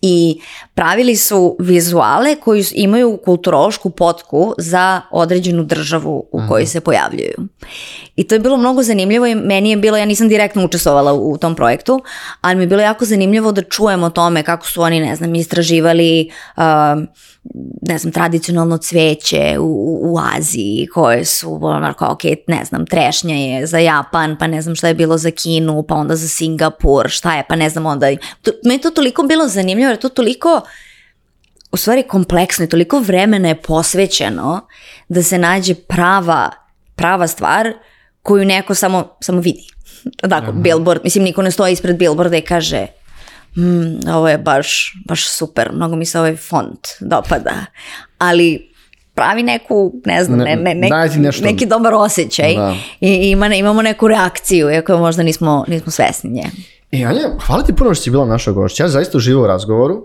[0.05, 0.39] i
[0.73, 7.47] pravili su vizuale koji imaju kulturološku potku za određenu državu u kojoj se pojavljuju.
[8.15, 11.37] I to je bilo mnogo zanimljivo i meni je bilo, ja nisam direktno učestvovala u,
[11.37, 12.01] tom projektu,
[12.41, 15.35] ali mi je bilo jako zanimljivo da čujem o tome kako su oni, ne znam,
[15.35, 17.07] istraživali um,
[17.81, 23.67] ne znam, tradicionalno cveće u, u, Aziji koje su onako, ok, ne znam, trešnja je
[23.67, 27.35] za Japan, pa ne znam šta je bilo za Kinu, pa onda za Singapur, šta
[27.35, 28.07] je, pa ne znam onda.
[28.41, 30.61] To, meni je to toliko bilo zanimljivo, je to toliko
[31.71, 34.67] u stvari kompleksno i toliko vremena je posvećeno
[35.09, 36.51] da se nađe prava,
[36.95, 37.73] prava stvar
[38.21, 39.67] koju neko samo, samo vidi.
[40.29, 42.87] Tako, billboard, mislim niko ne stoji ispred billboarda i kaže
[43.57, 47.51] "Mm, ovo je baš, baš super, mnogo mi se ovaj font dopada,
[48.17, 48.71] ali
[49.13, 51.45] pravi neku, ne znam, ne, ne, ti nešto.
[51.45, 52.75] neki dobar osjećaj Da.
[53.01, 56.43] i ima, imamo neku reakciju, iako možda nismo, nismo svesni nje.
[56.91, 58.83] I Anja, hvala ti puno što si bila naša gošća.
[58.83, 60.03] Ja zaista uživo u razgovoru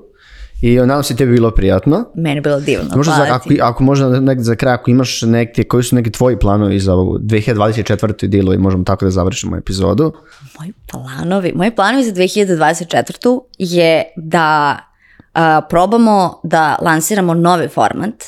[0.63, 2.05] i nadam se tebi bilo prijatno.
[2.15, 2.97] Meni je bilo divno.
[2.97, 3.59] Možda za, hvala ako, ti.
[3.63, 7.19] ako možda negdje za kraj, ako imaš neke, koji su neki tvoji planovi za ovu
[7.19, 8.27] 2024.
[8.27, 10.13] dilu i možemo tako da završimo epizodu.
[10.59, 13.41] Moji planovi, moji planovi za 2024.
[13.59, 14.79] je da
[15.35, 18.25] a, probamo da lansiramo novi format.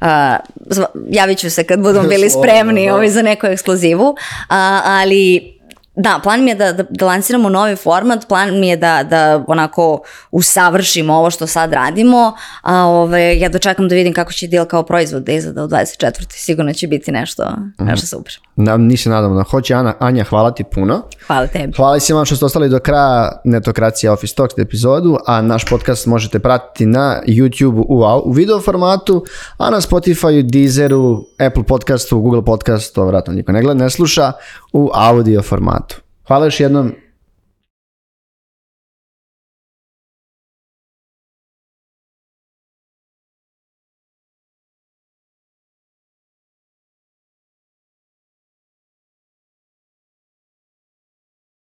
[0.00, 0.36] A,
[0.70, 4.14] zva- javit ću se kad budemo bili spremni ovaj, za neku ekskluzivu,
[4.48, 5.52] A, ali
[5.94, 9.44] da, plan mi je da, da, da lansiramo novi format, plan mi je da, da
[9.46, 12.32] onako usavršimo ovo što sad radimo,
[12.62, 16.26] a ovaj, ja dočekam da vidim kako će deal kao proizvod da izgleda u 24.
[16.30, 18.32] Sigurno će biti nešto, nešto super.
[18.56, 19.74] Na, nisi nadamo da hoće.
[19.74, 21.02] Ana, Anja, hvala ti puno.
[21.26, 21.72] Hvala tebi.
[21.76, 26.06] Hvala svima vam što ste ostali do kraja Netokracija Office Talks epizodu, a naš podcast
[26.06, 29.24] možete pratiti na YouTube u, u video formatu,
[29.58, 34.32] a na Spotify, Deezeru, Apple podcastu, Google podcastu, to vratno niko ne gleda, ne sluša,
[34.72, 36.00] u audio formatu.
[36.26, 36.92] Hvala još jednom